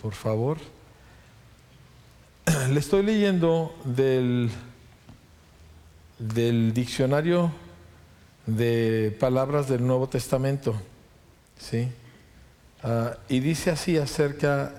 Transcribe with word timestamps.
por 0.00 0.14
favor. 0.14 0.58
Le 2.70 2.80
estoy 2.80 3.02
leyendo 3.02 3.74
del, 3.84 4.50
del 6.18 6.72
diccionario 6.72 7.52
de 8.46 9.16
palabras 9.20 9.68
del 9.68 9.86
Nuevo 9.86 10.08
Testamento. 10.08 10.74
¿sí? 11.58 11.88
Ah, 12.82 13.16
y 13.28 13.40
dice 13.40 13.70
así 13.70 13.98
acerca 13.98 14.74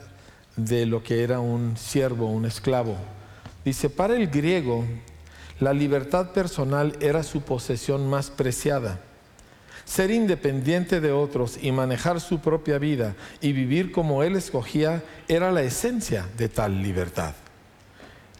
de 0.55 0.85
lo 0.85 1.03
que 1.03 1.23
era 1.23 1.39
un 1.39 1.77
siervo, 1.77 2.27
un 2.27 2.45
esclavo. 2.45 2.97
Dice, 3.63 3.89
para 3.89 4.15
el 4.15 4.27
griego, 4.27 4.83
la 5.59 5.73
libertad 5.73 6.31
personal 6.31 6.97
era 6.99 7.23
su 7.23 7.41
posesión 7.41 8.09
más 8.09 8.31
preciada. 8.31 8.99
Ser 9.85 10.11
independiente 10.11 11.01
de 11.01 11.11
otros 11.11 11.57
y 11.61 11.71
manejar 11.71 12.19
su 12.19 12.39
propia 12.39 12.77
vida 12.77 13.15
y 13.41 13.53
vivir 13.53 13.91
como 13.91 14.23
él 14.23 14.35
escogía 14.35 15.03
era 15.27 15.51
la 15.51 15.63
esencia 15.63 16.27
de 16.37 16.49
tal 16.49 16.81
libertad. 16.81 17.33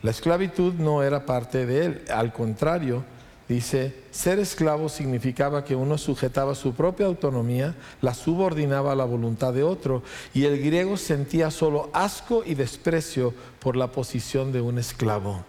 La 0.02 0.12
esclavitud 0.12 0.74
no 0.74 1.04
era 1.04 1.26
parte 1.26 1.66
de 1.66 1.86
él, 1.86 2.06
al 2.10 2.34
contrario, 2.34 3.04
Dice, 3.52 3.94
ser 4.12 4.40
esclavo 4.40 4.88
significaba 4.88 5.66
que 5.66 5.76
uno 5.76 5.98
sujetaba 5.98 6.56
su 6.56 6.74
propia 6.74 7.08
autonomía, 7.08 7.76
la 8.00 8.14
subordinaba 8.14 8.94
a 8.94 8.96
la 8.96 9.04
voluntad 9.04 9.52
de 9.52 9.62
otro, 9.62 10.04
y 10.34 10.46
el 10.46 10.64
griego 10.64 10.96
sentía 10.96 11.52
solo 11.52 11.90
asco 11.92 12.44
y 12.46 12.56
desprecio 12.56 13.34
por 13.60 13.76
la 13.76 13.92
posición 13.92 14.54
de 14.54 14.62
un 14.62 14.78
esclavo. 14.78 15.44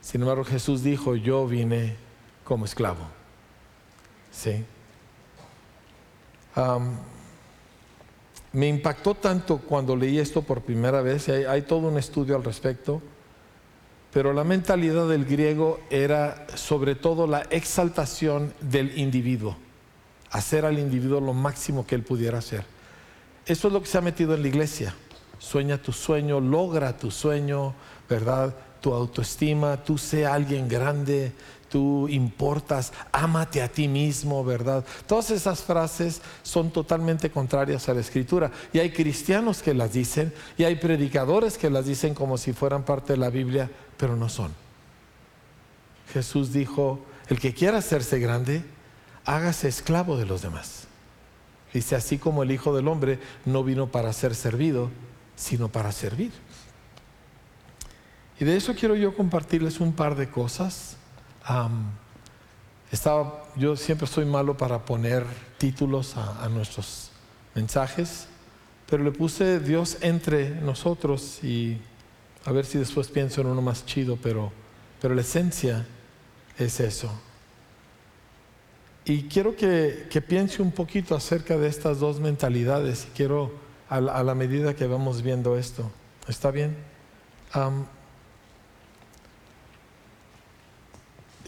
Sin 0.00 0.22
embargo, 0.22 0.42
Jesús 0.42 0.82
dijo, 0.82 1.14
yo 1.14 1.46
vine 1.46 1.94
como 2.42 2.64
esclavo. 2.64 3.17
¿Sí? 4.38 4.64
me 8.52 8.66
impactó 8.66 9.14
tanto 9.14 9.58
cuando 9.58 9.94
leí 9.94 10.18
esto 10.18 10.42
por 10.42 10.62
primera 10.62 11.02
vez, 11.02 11.28
hay, 11.28 11.44
hay 11.44 11.62
todo 11.62 11.86
un 11.86 11.98
estudio 11.98 12.34
al 12.34 12.42
respecto 12.42 13.00
pero 14.12 14.32
la 14.32 14.44
mentalidad 14.44 15.06
del 15.08 15.24
griego 15.24 15.80
era 15.90 16.46
sobre 16.54 16.94
todo 16.94 17.26
la 17.26 17.42
exaltación 17.50 18.54
del 18.60 18.98
individuo, 18.98 19.56
hacer 20.30 20.64
al 20.64 20.78
individuo 20.78 21.20
lo 21.20 21.34
máximo 21.34 21.86
que 21.86 21.94
él 21.94 22.02
pudiera 22.02 22.38
hacer. 22.38 22.64
Eso 23.44 23.68
es 23.68 23.74
lo 23.74 23.80
que 23.80 23.86
se 23.86 23.98
ha 23.98 24.02
metido 24.02 24.34
en 24.34 24.42
la 24.42 24.48
iglesia. 24.48 24.94
Sueña 25.38 25.78
tu 25.78 25.92
sueño, 25.92 26.40
logra 26.40 26.96
tu 26.96 27.10
sueño, 27.10 27.74
¿verdad? 28.08 28.54
Tu 28.80 28.92
autoestima, 28.92 29.82
tú 29.82 29.98
sé 29.98 30.26
alguien 30.26 30.68
grande, 30.68 31.32
tú 31.68 32.08
importas, 32.08 32.92
ámate 33.12 33.62
a 33.62 33.68
ti 33.68 33.88
mismo, 33.88 34.44
¿verdad? 34.44 34.84
Todas 35.06 35.30
esas 35.30 35.62
frases 35.62 36.20
son 36.42 36.70
totalmente 36.70 37.30
contrarias 37.30 37.88
a 37.88 37.94
la 37.94 38.00
escritura. 38.00 38.50
Y 38.72 38.78
hay 38.78 38.90
cristianos 38.90 39.62
que 39.62 39.74
las 39.74 39.92
dicen 39.92 40.32
y 40.56 40.64
hay 40.64 40.76
predicadores 40.76 41.58
que 41.58 41.70
las 41.70 41.86
dicen 41.86 42.14
como 42.14 42.38
si 42.38 42.52
fueran 42.52 42.84
parte 42.84 43.12
de 43.12 43.18
la 43.18 43.30
Biblia, 43.30 43.70
pero 43.96 44.16
no 44.16 44.28
son. 44.28 44.52
Jesús 46.12 46.52
dijo, 46.52 47.00
el 47.28 47.38
que 47.38 47.52
quiera 47.52 47.78
hacerse 47.78 48.18
grande, 48.18 48.64
hágase 49.24 49.68
esclavo 49.68 50.16
de 50.16 50.24
los 50.24 50.42
demás. 50.42 50.84
Dice, 51.72 51.96
así 51.96 52.16
como 52.16 52.42
el 52.42 52.50
Hijo 52.50 52.74
del 52.74 52.88
Hombre 52.88 53.18
no 53.44 53.62
vino 53.62 53.88
para 53.88 54.12
ser 54.14 54.34
servido, 54.34 54.90
sino 55.36 55.68
para 55.68 55.92
servir. 55.92 56.32
Y 58.40 58.44
de 58.44 58.56
eso 58.56 58.74
quiero 58.74 58.94
yo 58.94 59.14
compartirles 59.14 59.80
un 59.80 59.92
par 59.92 60.14
de 60.14 60.28
cosas 60.28 60.96
estaba, 62.90 63.44
yo 63.56 63.76
siempre 63.76 64.06
soy 64.06 64.24
malo 64.24 64.56
para 64.56 64.84
poner 64.84 65.24
títulos 65.58 66.16
a, 66.16 66.48
nuestros 66.48 67.10
mensajes, 67.54 68.28
pero 68.88 69.04
le 69.04 69.12
puse 69.12 69.60
Dios 69.60 69.98
entre 70.00 70.50
nosotros 70.50 71.42
y 71.42 71.78
a 72.44 72.52
ver 72.52 72.64
si 72.64 72.78
después 72.78 73.08
pienso 73.08 73.40
en 73.40 73.48
uno 73.48 73.60
más 73.60 73.84
chido, 73.84 74.16
pero, 74.22 74.52
pero 75.00 75.14
la 75.14 75.20
esencia 75.20 75.86
es 76.56 76.80
eso. 76.80 77.10
Y 79.04 79.22
quiero 79.24 79.56
que, 79.56 80.06
piense 80.26 80.62
un 80.62 80.70
poquito 80.70 81.14
acerca 81.14 81.56
de 81.56 81.68
estas 81.68 81.98
dos 81.98 82.20
mentalidades 82.20 83.06
y 83.10 83.16
quiero 83.16 83.52
a 83.88 84.00
la, 84.00 84.34
medida 84.34 84.74
que 84.74 84.86
vamos 84.86 85.22
viendo 85.22 85.56
esto. 85.56 85.90
¿Está 86.26 86.50
bien? 86.50 86.76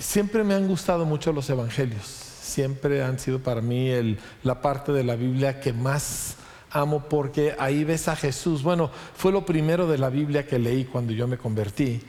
Siempre 0.00 0.44
me 0.44 0.54
han 0.54 0.66
gustado 0.66 1.04
mucho 1.04 1.30
los 1.30 1.50
evangelios, 1.50 2.06
siempre 2.06 3.02
han 3.02 3.18
sido 3.18 3.38
para 3.40 3.60
mí 3.60 4.16
la 4.42 4.62
parte 4.62 4.92
de 4.92 5.04
la 5.04 5.14
Biblia 5.14 5.60
que 5.60 5.74
más 5.74 6.36
amo 6.70 7.04
porque 7.06 7.54
ahí 7.58 7.84
ves 7.84 8.08
a 8.08 8.16
Jesús. 8.16 8.62
Bueno, 8.62 8.90
fue 9.14 9.30
lo 9.30 9.44
primero 9.44 9.86
de 9.86 9.98
la 9.98 10.08
Biblia 10.08 10.46
que 10.46 10.58
leí 10.58 10.86
cuando 10.86 11.12
yo 11.12 11.28
me 11.28 11.36
convertí 11.36 12.00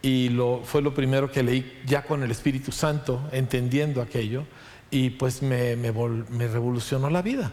y 0.00 0.30
fue 0.62 0.80
lo 0.80 0.94
primero 0.94 1.28
que 1.28 1.42
leí 1.42 1.82
ya 1.84 2.04
con 2.04 2.22
el 2.22 2.30
Espíritu 2.30 2.70
Santo, 2.70 3.20
entendiendo 3.32 4.00
aquello, 4.00 4.44
y 4.88 5.10
pues 5.10 5.42
me, 5.42 5.74
revolucionó 5.74 7.10
la 7.10 7.20
vida. 7.20 7.52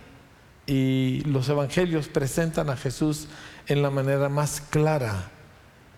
Y 0.67 1.21
los 1.25 1.49
evangelios 1.49 2.07
presentan 2.07 2.69
a 2.69 2.77
Jesús 2.77 3.29
en 3.65 3.81
la 3.81 3.89
manera 3.89 4.29
más 4.29 4.61
clara. 4.61 5.31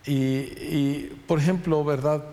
y 0.06 1.08
por 1.28 1.40
ejemplo, 1.40 1.84
¿verdad? 1.84 2.24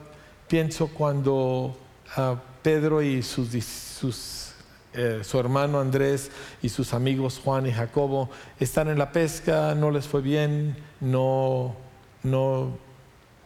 Pienso 0.49 0.87
cuando 0.87 1.77
ah, 2.15 2.37
Pedro 2.63 3.03
y 3.03 3.21
sus, 3.23 4.55
eh, 4.95 5.21
su 5.25 5.41
hermano 5.41 5.81
Andrés 5.81 6.31
y 6.63 6.69
sus 6.69 6.95
amigos 6.95 7.41
Juan 7.43 7.67
y 7.67 7.73
Jacobo 7.73 8.31
están 8.61 8.89
en 8.89 8.97
la 8.99 9.11
pesca, 9.11 9.75
no 9.75 9.91
les 9.91 10.07
fue 10.07 10.21
bien, 10.21 10.77
no, 11.01 11.75
no 12.23 12.79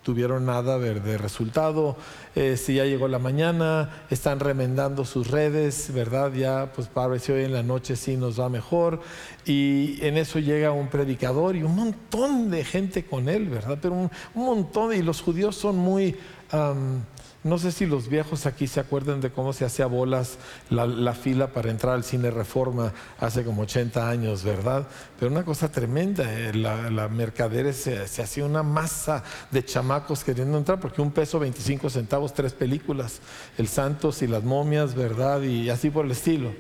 tuvieron 0.03 0.45
nada 0.45 0.79
de, 0.79 1.17
resultado. 1.17 1.97
Eh, 2.35 2.59
si 2.59 2.75
ya 2.75 2.85
llegó 2.85 3.09
la 3.09 3.19
mañana, 3.19 4.05
están 4.11 4.39
remendando 4.39 5.07
sus 5.07 5.29
redes, 5.29 5.93
¿verdad? 5.95 6.33
Ya, 6.35 6.71
pues 6.75 6.89
para 6.89 7.09
ver 7.09 7.21
si 7.21 7.33
hoy 7.33 7.45
en 7.45 7.55
la 7.55 7.63
noche 7.63 7.97
sí 7.97 8.19
nos 8.19 8.39
va 8.39 8.51
mejor. 8.51 9.01
Y 9.47 9.99
en 10.05 10.19
eso 10.19 10.39
llega 10.39 10.73
un 10.73 10.89
predicador 10.89 11.57
y 11.57 11.63
un 11.63 11.77
montón 11.77 12.51
de 12.51 12.63
gente 12.65 13.05
con 13.07 13.31
él, 13.31 13.49
¿verdad? 13.49 13.79
Pero 13.81 13.95
un 13.95 14.11
montón, 14.35 14.95
y 14.95 15.03
los 15.03 15.23
judíos 15.23 15.57
son 15.57 15.77
muy 15.77 16.17
no 16.53 17.59
sé 17.59 17.73
si 17.73 17.87
los 17.87 18.09
viejos 18.09 18.45
aquí 18.45 18.67
se 18.67 18.81
acuerdan 18.81 19.21
de 19.21 19.31
cómo 19.31 19.53
se 19.53 19.65
hacía 19.65 19.87
bolas 19.87 20.37
la, 20.69 21.15
fila 21.15 21.49
para 21.49 21.71
entrar 21.71 21.95
al 21.95 22.05
cine 22.05 22.31
Reforma 22.31 22.93
hace 23.19 23.45
como 23.45 23.63
80 23.63 24.11
años, 24.11 24.45
¿verdad? 24.45 24.87
Pero 25.19 25.33
una 25.33 25.45
cosa 25.45 25.73
tremenda, 25.73 26.25
eh, 26.33 26.53
la, 26.53 26.91
la 26.91 27.09
mercaderes 27.09 27.77
se, 27.77 28.23
hacía 28.23 28.45
una 28.45 28.63
masa 28.63 29.23
de 29.51 29.65
chamacos 29.65 30.23
queriendo 30.23 30.59
entrar 30.59 30.81
porque 30.81 31.01
un 31.01 31.13
peso 31.13 31.39
25 31.39 31.89
centavos, 31.89 32.35
tres 32.35 32.53
películas, 32.53 33.21
El 33.57 33.69
Santos 33.69 34.21
y 34.23 34.27
las 34.27 34.45
momias, 34.45 34.95
¿verdad? 34.95 35.43
Y 35.43 35.71
así 35.71 35.89
por 35.91 36.05
el 36.05 36.11
estilo. 36.13 36.53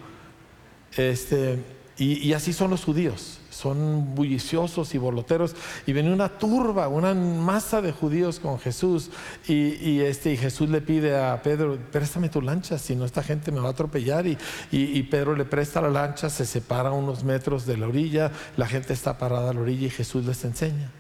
Este, 0.97 1.63
y 2.05 2.33
así 2.33 2.53
son 2.53 2.71
los 2.71 2.85
judíos. 2.85 3.41
Son 3.61 4.15
bulliciosos 4.15 4.95
y 4.95 4.99
boloteros, 4.99 5.55
y 5.85 5.93
venía 5.93 6.13
una 6.13 6.31
turba, 6.31 6.89
una 6.89 7.13
masa 7.13 7.83
de 7.83 7.93
judíos 7.93 8.41
con 8.41 8.59
Jesús, 8.59 9.11
y, 9.47 10.01
este, 10.01 10.33
y 10.33 10.39
Jesús 10.39 10.71
le 10.71 10.81
pide 10.81 11.19
a 11.19 11.43
Pedro, 11.43 11.77
préstame 11.93 12.31
tu 12.31 12.41
lancha, 12.41 12.79
si 12.79 12.97
no 12.97 13.05
esta 13.05 13.23
gente 13.23 13.53
me 13.53 13.61
va 13.61 13.69
a 13.69 13.73
atropellar, 13.73 14.27
y, 14.27 14.39
y, 14.71 15.03
Pedro 15.03 15.37
le 15.37 15.45
presta 15.45 15.83
la 15.83 15.91
lancha, 15.91 16.31
se 16.31 16.47
separa 16.47 16.93
unos 16.93 17.23
metros 17.23 17.67
de 17.67 17.77
la 17.77 17.89
orilla, 17.89 18.31
la 18.57 18.67
gente 18.67 18.95
está 18.95 19.19
parada 19.19 19.51
a 19.51 19.53
la 19.53 19.61
orilla 19.61 19.89
y 19.89 19.91
Jesús 19.91 20.25
les 20.25 20.43
enseña. 20.45 20.91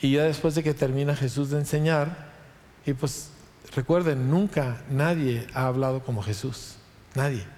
Y 0.00 0.12
ya 0.12 0.24
después 0.24 0.56
de 0.56 0.64
que 0.64 0.74
termina 0.74 1.14
Jesús 1.14 1.50
de 1.50 1.58
enseñar, 1.58 2.32
y 2.84 2.94
pues 2.94 3.30
recuerden, 3.76 4.28
nunca 4.28 4.82
nadie 4.90 5.46
ha 5.54 5.66
hablado 5.66 6.02
como 6.02 6.20
Jesús, 6.20 6.78
nadie. 7.14 7.53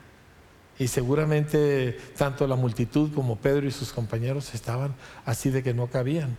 Y 0.79 0.89
seguramente 0.89 1.99
tanto 2.17 2.47
la 2.47 2.57
multitud 2.57 3.13
como 3.15 3.37
Pedro 3.37 3.67
y 3.67 3.71
sus 3.71 3.93
compañeros 3.93 4.55
estaban 4.55 4.95
así 5.25 5.51
de 5.51 5.63
que 5.63 5.73
no 5.73 5.87
cabían. 5.87 6.37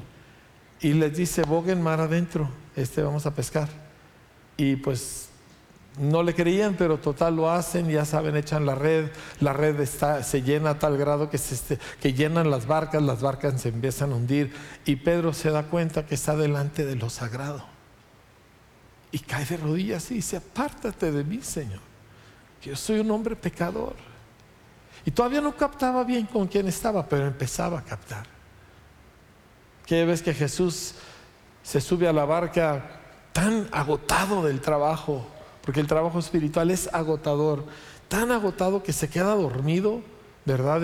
Y 0.80 0.94
les 0.94 1.18
dice, 1.18 1.42
boguen 1.44 1.82
mar 1.82 2.00
adentro, 2.00 2.50
este 2.76 3.02
vamos 3.02 3.26
a 3.26 3.34
pescar. 3.34 3.68
Y 4.58 4.76
pues 4.76 5.30
no 6.00 6.22
le 6.22 6.36
creían, 6.36 6.76
pero 6.76 7.00
total 7.00 7.36
lo 7.36 7.50
hacen, 7.50 7.90
ya 7.90 8.06
saben, 8.06 8.36
echan 8.36 8.66
la 8.66 8.76
red, 8.76 9.10
la 9.40 9.54
red 9.54 9.84
se 9.86 10.42
llena 10.44 10.72
a 10.72 10.80
tal 10.80 10.98
grado 10.98 11.30
que, 11.30 11.38
se, 11.38 11.56
este, 11.56 11.80
que 12.00 12.14
llenan 12.14 12.52
las 12.52 12.68
barcas, 12.68 13.02
las 13.02 13.22
barcas 13.22 13.60
se 13.60 13.70
empiezan 13.70 14.12
a 14.12 14.16
hundir 14.16 14.54
y 14.86 14.98
Pedro 14.98 15.34
se 15.34 15.50
da 15.50 15.64
cuenta 15.64 16.06
que 16.06 16.16
está 16.16 16.36
delante 16.36 16.86
de 16.86 16.96
lo 16.96 17.10
sagrado. 17.10 17.66
Y 19.12 19.20
cae 19.20 19.46
de 19.46 19.58
rodillas 19.58 20.12
y 20.12 20.16
dice, 20.16 20.38
apártate 20.38 21.12
de 21.12 21.24
mí, 21.24 21.40
Señor, 21.42 21.80
que 22.62 22.72
yo 22.72 22.76
soy 22.76 23.00
un 23.00 23.10
hombre 23.10 23.36
pecador. 23.36 23.96
Y 25.08 25.12
todavía 25.12 25.40
no 25.40 25.56
captaba 25.56 26.04
bien 26.04 26.26
con 26.26 26.48
quién 26.48 26.68
estaba, 26.68 27.08
pero 27.08 27.26
empezaba 27.26 27.80
a 27.80 27.82
captar. 27.82 28.26
Que 29.86 30.04
ves 30.04 30.22
que 30.22 30.34
Jesús 30.34 30.96
se 31.64 31.80
sube 31.80 32.10
a 32.10 32.12
la 32.12 32.26
barca 32.26 33.00
tan 33.32 33.70
agotado 33.72 34.44
del 34.44 34.60
trabajo, 34.60 35.26
porque 35.64 35.80
el 35.80 35.88
trabajo 35.88 36.20
espiritual 36.20 36.72
es 36.72 36.94
agotador, 36.94 37.64
tan 38.10 38.34
agotado 38.34 38.84
que 38.84 38.92
se 38.92 39.08
queda 39.10 39.34
dormido 39.34 40.02
¿verdad? 40.44 40.82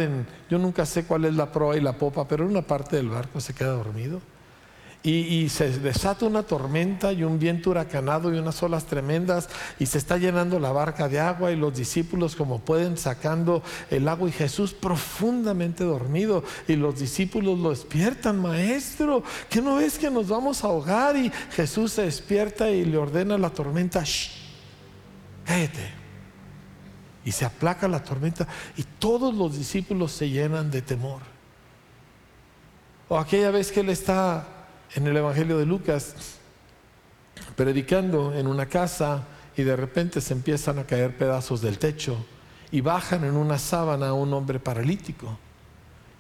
yo 0.49 0.57
nunca 0.57 0.85
sé 0.85 1.03
cuál 1.03 1.25
es 1.25 1.35
la 1.35 1.51
proa 1.51 1.75
y 1.75 1.81
la 1.81 1.97
popa, 1.97 2.25
pero 2.25 2.45
en 2.45 2.51
una 2.51 2.61
parte 2.61 2.95
del 2.95 3.09
barco 3.09 3.41
se 3.41 3.53
queda 3.53 3.71
dormido. 3.71 4.21
Y, 5.05 5.50
se 5.50 5.69
desata 5.79 6.25
una 6.25 6.44
tormenta 6.44 7.11
y 7.11 7.25
un 7.25 7.38
viento 7.38 7.71
huracanado 7.71 8.33
y 8.33 8.38
unas 8.38 8.63
olas 8.63 8.85
tremendas 8.85 9.50
y 9.77 9.85
se 9.85 9.97
está 9.97 10.17
llenando 10.17 10.61
la 10.61 10.71
barca 10.71 11.09
de 11.09 11.19
agua 11.19 11.51
y 11.51 11.57
los 11.57 11.75
discípulos 11.75 12.38
como 12.38 12.59
pueden 12.59 12.95
sacando 12.95 13.61
el 13.89 14.07
agua 14.07 14.29
y 14.29 14.31
Jesús 14.31 14.73
profundamente 14.73 15.83
dormido 15.83 16.45
y 16.69 16.77
los 16.77 17.01
discípulos 17.01 17.59
lo 17.59 17.71
despiertan, 17.71 18.39
maestro, 18.39 19.23
¿qué 19.50 19.61
no 19.61 19.75
ves 19.75 20.00
que 20.00 20.09
nos 20.09 20.29
vamos 20.29 20.63
a 20.63 20.67
ahogar? 20.67 21.17
Y 21.17 21.29
Jesús 21.51 21.91
se 21.91 22.03
despierta 22.03 22.69
y 22.69 22.85
le 22.85 22.97
ordena 22.97 23.35
a 23.35 23.39
la 23.39 23.50
tormenta, 23.50 24.03
Shh, 24.05 24.31
cállate. 25.44 26.03
Y 27.25 27.31
se 27.33 27.44
aplaca 27.44 27.89
la 27.89 28.01
tormenta 28.01 28.47
y 28.77 28.83
todos 28.83 29.35
los 29.35 29.57
discípulos 29.57 30.13
se 30.13 30.29
llenan 30.29 30.71
de 30.71 30.81
temor. 30.81 31.21
O 33.09 33.17
aquella 33.17 33.51
vez 33.51 33.69
que 33.69 33.81
él 33.81 33.89
está 33.89 34.62
en 34.95 35.07
el 35.07 35.17
Evangelio 35.17 35.57
de 35.57 35.65
Lucas, 35.65 36.15
predicando 37.55 38.33
en 38.33 38.47
una 38.47 38.67
casa 38.67 39.23
y 39.55 39.63
de 39.63 39.75
repente 39.75 40.21
se 40.21 40.33
empiezan 40.33 40.79
a 40.79 40.85
caer 40.85 41.17
pedazos 41.17 41.61
del 41.61 41.77
techo 41.77 42.17
y 42.71 42.81
bajan 42.81 43.23
en 43.23 43.35
una 43.35 43.57
sábana 43.57 44.09
a 44.09 44.13
un 44.13 44.33
hombre 44.33 44.59
paralítico. 44.59 45.37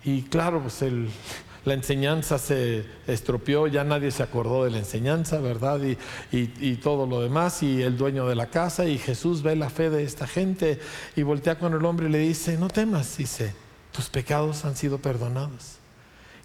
Y 0.03 0.23
claro, 0.23 0.61
pues 0.61 0.83
la 1.65 1.73
enseñanza 1.73 2.37
se 2.37 2.85
estropeó, 3.07 3.67
ya 3.67 3.83
nadie 3.83 4.11
se 4.11 4.23
acordó 4.23 4.65
de 4.65 4.71
la 4.71 4.79
enseñanza, 4.79 5.39
¿verdad? 5.39 5.79
Y, 5.81 5.97
y, 6.31 6.75
todo 6.75 7.07
lo 7.07 7.21
demás, 7.21 7.63
y 7.63 7.81
el 7.81 7.97
dueño 7.97 8.27
de 8.27 8.35
la 8.35 8.47
casa, 8.47 8.85
y 8.85 8.97
Jesús 8.97 9.41
ve 9.41 9.55
la 9.55 9.69
fe 9.69 9.89
de 9.89 10.03
esta 10.03 10.27
gente 10.27 10.79
y 11.15 11.23
voltea 11.23 11.57
con 11.57 11.73
el 11.73 11.85
hombre 11.85 12.07
y 12.07 12.11
le 12.11 12.19
dice, 12.19 12.57
no 12.57 12.67
temas, 12.67 13.17
dice, 13.17 13.55
tus 13.91 14.09
pecados 14.09 14.65
han 14.65 14.75
sido 14.75 14.97
perdonados. 14.99 15.82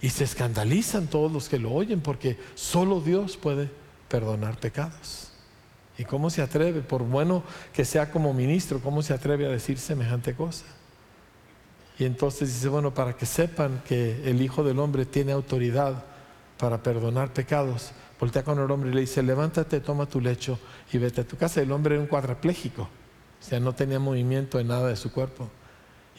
Y 0.01 0.09
se 0.09 0.23
escandalizan 0.23 1.07
todos 1.07 1.31
los 1.31 1.49
que 1.49 1.59
lo 1.59 1.71
oyen 1.71 2.01
porque 2.01 2.37
solo 2.55 3.01
Dios 3.01 3.37
puede 3.37 3.69
perdonar 4.07 4.57
pecados. 4.57 5.31
¿Y 5.97 6.05
cómo 6.05 6.29
se 6.29 6.41
atreve, 6.41 6.81
por 6.81 7.03
bueno 7.03 7.43
que 7.73 7.83
sea 7.83 8.09
como 8.09 8.33
ministro, 8.33 8.79
cómo 8.79 9.01
se 9.01 9.13
atreve 9.13 9.45
a 9.45 9.49
decir 9.49 9.77
semejante 9.77 10.33
cosa? 10.33 10.63
Y 11.97 12.05
entonces 12.05 12.53
dice, 12.53 12.69
bueno, 12.69 12.93
para 12.93 13.17
que 13.17 13.25
sepan 13.25 13.81
que 13.85 14.23
el 14.23 14.41
Hijo 14.41 14.63
del 14.63 14.79
Hombre 14.79 15.05
tiene 15.05 15.33
autoridad 15.33 16.05
para 16.57 16.81
perdonar 16.81 17.33
pecados, 17.33 17.91
voltea 18.17 18.43
con 18.43 18.59
el 18.59 18.71
hombre 18.71 18.89
y 18.89 18.93
le 18.93 19.01
dice, 19.01 19.21
levántate, 19.21 19.81
toma 19.81 20.05
tu 20.05 20.21
lecho 20.21 20.57
y 20.91 20.97
vete 20.97 21.21
a 21.21 21.27
tu 21.27 21.35
casa. 21.35 21.61
El 21.61 21.71
hombre 21.73 21.95
era 21.95 22.01
un 22.01 22.07
cuadrapléjico, 22.07 22.83
o 22.83 23.43
sea, 23.43 23.59
no 23.59 23.73
tenía 23.73 23.99
movimiento 23.99 24.59
en 24.59 24.67
nada 24.67 24.87
de 24.87 24.95
su 24.95 25.11
cuerpo. 25.11 25.49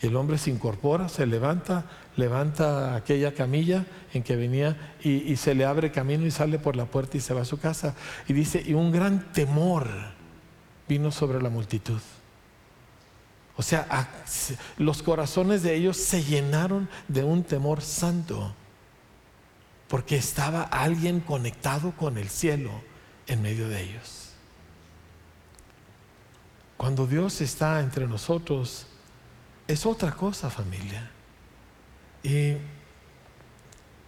Y 0.02 0.06
el 0.06 0.16
hombre 0.16 0.38
se 0.38 0.50
incorpora, 0.50 1.08
se 1.08 1.26
levanta, 1.26 1.84
levanta 2.16 2.96
aquella 2.96 3.34
camilla 3.34 3.86
en 4.12 4.22
que 4.22 4.36
venía 4.36 4.94
y, 5.02 5.36
se 5.36 5.54
le 5.54 5.64
abre 5.64 5.90
camino 5.90 6.26
y 6.26 6.30
sale 6.30 6.58
por 6.58 6.76
la 6.76 6.86
puerta 6.86 7.16
y 7.16 7.20
se 7.20 7.34
va 7.34 7.42
a 7.42 7.44
su 7.46 7.58
casa. 7.58 7.94
Y 8.28 8.32
dice, 8.32 8.62
y 8.64 8.74
un 8.74 8.92
gran 8.92 9.32
temor 9.32 9.88
vino 10.88 11.10
sobre 11.10 11.40
la 11.40 11.50
multitud. 11.50 12.00
O 13.56 13.62
sea, 13.62 14.08
los 14.78 15.02
corazones 15.02 15.62
de 15.62 15.74
ellos 15.74 15.96
se 15.96 16.24
llenaron 16.24 16.88
de 17.08 17.24
un 17.24 17.42
temor 17.44 17.82
santo, 17.82 18.54
porque 19.88 20.16
estaba 20.16 20.62
alguien 20.62 21.20
conectado 21.20 21.92
con 21.92 22.16
el 22.16 22.28
cielo 22.28 22.70
en 23.26 23.42
medio 23.42 23.68
de 23.68 23.82
ellos. 23.82 24.30
Cuando 26.76 27.06
Dios 27.06 27.42
está 27.42 27.80
entre 27.80 28.06
nosotros, 28.06 28.86
es 29.68 29.84
otra 29.84 30.12
cosa, 30.12 30.48
familia. 30.48 31.10
Y 32.22 32.56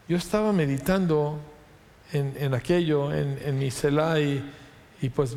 yo 0.09 0.17
estaba 0.17 0.53
meditando 0.53 1.39
en, 2.13 2.55
aquello, 2.55 3.13
en, 3.13 3.59
mi 3.59 3.71
celá, 3.71 4.21
y, 4.21 4.45
pues 5.15 5.37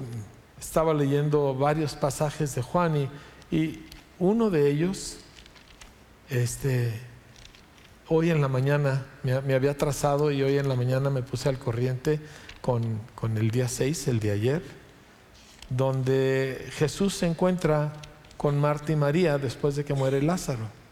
estaba 0.59 0.93
leyendo 0.93 1.55
varios 1.55 1.95
pasajes 1.95 2.55
de 2.55 2.61
Juan, 2.61 3.09
y, 3.51 3.81
uno 4.17 4.49
de 4.49 4.69
ellos, 4.69 5.17
este, 6.29 6.93
hoy 8.07 8.29
en 8.29 8.39
la 8.39 8.47
mañana 8.47 9.05
me, 9.23 9.53
había 9.53 9.77
trazado 9.77 10.31
y 10.31 10.41
hoy 10.41 10.57
en 10.57 10.69
la 10.69 10.75
mañana 10.75 11.09
me 11.09 11.21
puse 11.21 11.49
al 11.49 11.59
corriente 11.59 12.21
con, 12.61 13.01
con 13.13 13.37
el 13.37 13.51
día 13.51 13.67
6, 13.67 14.07
el 14.07 14.21
de 14.21 14.31
ayer, 14.31 14.63
donde 15.69 16.65
Jesús 16.71 17.13
se 17.15 17.27
encuentra 17.27 17.91
con 18.37 18.57
Marta 18.57 18.93
y 18.93 18.95
María 18.95 19.37
después 19.37 19.75
de 19.75 19.83
que 19.83 19.93
muere 19.93 20.21
Lázaro. 20.21 20.84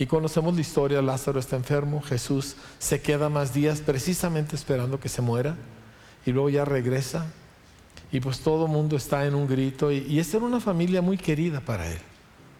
Y 0.00 0.06
conocemos 0.06 0.54
la 0.54 0.62
historia, 0.62 1.02
Lázaro 1.02 1.38
está 1.38 1.56
enfermo, 1.56 2.00
Jesús 2.00 2.56
se 2.78 3.02
queda 3.02 3.28
más 3.28 3.52
días 3.52 3.82
precisamente 3.82 4.56
esperando 4.56 4.98
que 4.98 5.10
se 5.10 5.20
muera 5.20 5.56
y 6.24 6.32
luego 6.32 6.48
ya 6.48 6.64
regresa 6.64 7.26
y 8.10 8.18
pues 8.20 8.40
todo 8.40 8.66
mundo 8.66 8.96
está 8.96 9.26
en 9.26 9.34
un 9.34 9.46
grito 9.46 9.92
y, 9.92 9.98
y 9.98 10.18
esta 10.18 10.38
era 10.38 10.46
una 10.46 10.58
familia 10.58 11.02
muy 11.02 11.18
querida 11.18 11.60
para 11.60 11.86
él. 11.86 11.98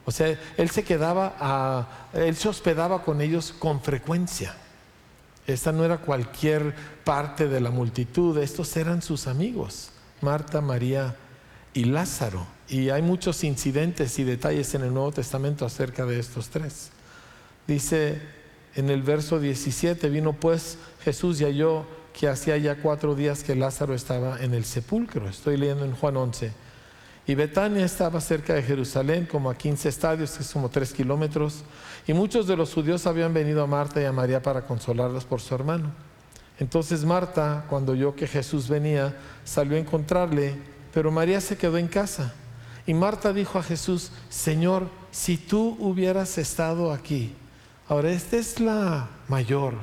O 0.05 0.11
sea, 0.11 0.39
él 0.59 0.69
se 0.69 0.85
quedaba, 0.85 1.35
a, 1.41 1.89
él 2.13 2.37
se 2.37 2.47
hospedaba 2.47 3.03
con 3.03 3.23
ellos 3.23 3.55
con 3.59 3.81
frecuencia. 3.81 4.55
Esta 5.47 5.73
no 5.73 5.83
era 5.83 5.97
cualquier 5.97 6.75
parte 7.05 7.49
de 7.49 7.61
la 7.63 7.71
multitud, 7.71 8.37
estos 8.37 8.77
eran 8.77 9.01
sus 9.01 9.27
amigos, 9.27 9.93
Marta, 10.21 10.61
María 10.61 11.17
y 11.73 11.85
Lázaro. 11.85 12.47
Y 12.69 12.91
hay 12.91 13.01
muchos 13.01 13.45
incidentes 13.45 14.19
y 14.19 14.25
detalles 14.25 14.75
en 14.75 14.83
el 14.83 14.93
Nuevo 14.93 15.13
Testamento 15.13 15.65
acerca 15.65 16.05
de 16.05 16.19
estos 16.21 16.51
tres. 16.51 16.91
Dice 17.67 18.21
en 18.75 18.91
el 18.91 19.03
verso 19.03 19.41
17, 19.41 20.09
vino 20.09 20.33
pues 20.33 20.79
Jesús 21.03 21.41
y 21.41 21.45
halló 21.45 21.85
que 22.13 22.29
hacía 22.29 22.57
ya 22.57 22.77
cuatro 22.77 23.15
días 23.15 23.43
que 23.43 23.55
Lázaro 23.55 23.95
estaba 23.95 24.41
en 24.43 24.55
el 24.55 24.65
sepulcro. 24.65 25.29
Estoy 25.29 25.57
leyendo 25.57 25.85
en 25.85 25.93
Juan 25.93 26.17
11. 26.17 26.53
Y 27.27 27.35
Betania 27.35 27.85
estaba 27.85 28.21
cerca 28.21 28.55
de 28.55 28.63
Jerusalén, 28.63 29.27
como 29.31 29.51
a 29.51 29.55
15 29.55 29.89
estadios, 29.89 30.33
que 30.33 30.43
es 30.43 30.53
como 30.53 30.69
tres 30.69 30.93
kilómetros. 30.93 31.63
Y 32.07 32.13
muchos 32.13 32.47
de 32.47 32.57
los 32.57 32.75
judíos 32.75 33.07
habían 33.07 33.33
venido 33.33 33.63
a 33.63 33.67
Marta 33.67 34.01
y 34.01 34.05
a 34.05 34.13
María 34.13 34.43
para 34.43 34.67
consolarlas 34.67 35.25
por 35.25 35.41
su 35.41 35.55
hermano. 35.55 35.93
Entonces 36.59 37.05
Marta, 37.05 37.65
cuando 37.69 37.93
oyó 37.93 38.15
que 38.15 38.27
Jesús 38.27 38.69
venía, 38.69 39.17
salió 39.45 39.77
a 39.77 39.81
encontrarle, 39.81 40.57
pero 40.93 41.11
María 41.11 41.41
se 41.41 41.57
quedó 41.57 41.79
en 41.79 41.89
casa. 41.89 42.35
Y 42.87 42.95
Marta 42.95 43.33
dijo 43.33 43.59
a 43.59 43.63
Jesús, 43.63 44.11
Señor, 44.29 44.89
si 45.11 45.37
tú 45.37 45.77
hubieras 45.79 46.37
estado 46.37 46.93
aquí. 46.93 47.35
Ahora, 47.91 48.13
esta 48.13 48.37
es 48.37 48.61
la 48.61 49.09
mayor, 49.27 49.75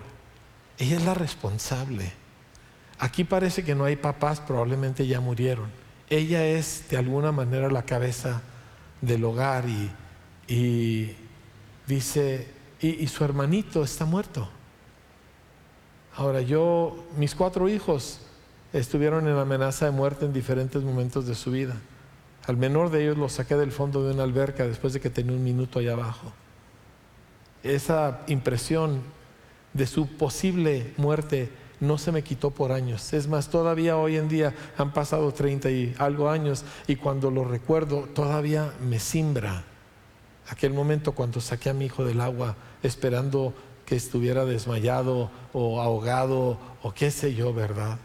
ella 0.80 0.96
es 0.96 1.04
la 1.04 1.14
responsable. 1.14 2.14
Aquí 3.00 3.26
parece 3.26 3.66
que 3.66 3.76
no 3.76 3.84
hay 3.84 3.98
papás, 3.98 4.40
probablemente 4.40 5.06
ya 5.06 5.20
murieron. 5.20 5.70
Ella 6.10 6.48
es 6.48 6.86
de 6.90 6.96
alguna 6.96 7.34
manera 7.34 7.70
la 7.70 7.84
cabeza 7.84 8.42
del 9.02 9.26
hogar 9.26 9.66
y, 10.48 11.18
dice, 11.86 12.48
y, 12.80 13.04
y 13.04 13.08
su 13.10 13.26
hermanito 13.26 13.84
está 13.84 14.06
muerto. 14.06 14.48
Ahora 16.16 16.40
yo, 16.40 17.04
mis 17.18 17.36
cuatro 17.36 17.68
hijos 17.68 18.22
estuvieron 18.72 19.28
en 19.28 19.36
amenaza 19.36 19.84
de 19.84 19.92
muerte 19.92 20.24
en 20.24 20.32
diferentes 20.32 20.82
momentos 20.82 21.28
de 21.28 21.36
su 21.36 21.52
vida. 21.52 21.76
Al 22.46 22.56
menor 22.56 22.90
de 22.90 23.04
ellos 23.04 23.18
lo 23.18 23.28
saqué 23.28 23.56
del 23.56 23.74
fondo 23.74 24.02
de 24.08 24.14
una 24.14 24.24
alberca 24.24 24.66
después 24.66 24.94
de 24.94 25.02
que 25.02 25.10
tenía 25.10 25.36
un 25.36 25.44
minuto 25.44 25.80
allá 25.80 25.92
abajo. 25.92 26.32
Esa 27.76 28.22
impresión 28.28 29.02
de 29.74 29.88
su 29.88 30.08
posible 30.08 30.94
muerte 30.98 31.50
no 31.80 31.98
se 31.98 32.12
me 32.12 32.24
quitó 32.24 32.52
por 32.52 32.72
años. 32.72 33.14
Es 33.14 33.28
más, 33.28 33.50
todavía 33.50 33.98
hoy 33.98 34.18
en 34.18 34.30
día 34.30 34.56
han 34.78 34.94
pasado 34.94 35.32
30 35.32 35.70
y 35.70 35.96
algo 36.00 36.30
años 36.30 36.66
y 36.88 36.96
cuando 36.96 37.30
lo 37.30 37.44
recuerdo 37.44 38.08
todavía 38.14 38.74
me 38.82 39.00
simbra 39.00 39.64
aquel 40.50 40.74
momento 40.74 41.12
cuando 41.12 41.42
saqué 41.42 41.70
a 41.70 41.74
mi 41.74 41.86
hijo 41.86 42.06
del 42.06 42.22
agua 42.22 42.56
esperando 42.82 43.54
que 43.86 43.96
estuviera 43.96 44.46
desmayado 44.46 45.30
o 45.54 45.82
ahogado 45.82 46.58
o 46.82 46.94
qué 46.94 47.12
sé 47.12 47.36
yo, 47.36 47.54
¿verdad? 47.54 47.98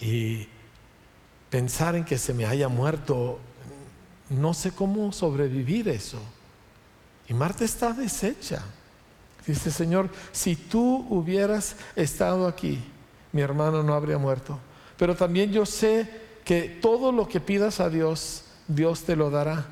Y 0.00 0.48
pensar 1.50 1.96
en 1.96 2.04
que 2.04 2.18
se 2.18 2.32
me 2.32 2.46
haya 2.46 2.68
muerto 2.68 3.38
no 4.30 4.54
sé 4.54 4.70
cómo 4.70 5.12
sobrevivir 5.12 5.88
eso. 5.88 6.20
Y 7.28 7.34
Marta 7.34 7.64
está 7.64 7.92
deshecha. 7.92 8.62
Dice, 9.50 9.72
Señor, 9.72 10.08
si 10.30 10.54
tú 10.54 11.06
hubieras 11.10 11.74
estado 11.96 12.46
aquí, 12.46 12.78
mi 13.32 13.40
hermano 13.40 13.82
no 13.82 13.94
habría 13.94 14.16
muerto. 14.16 14.60
Pero 14.96 15.16
también 15.16 15.50
yo 15.50 15.66
sé 15.66 16.08
que 16.44 16.62
todo 16.80 17.10
lo 17.10 17.26
que 17.26 17.40
pidas 17.40 17.80
a 17.80 17.90
Dios, 17.90 18.44
Dios 18.68 19.02
te 19.02 19.16
lo 19.16 19.28
dará. 19.28 19.66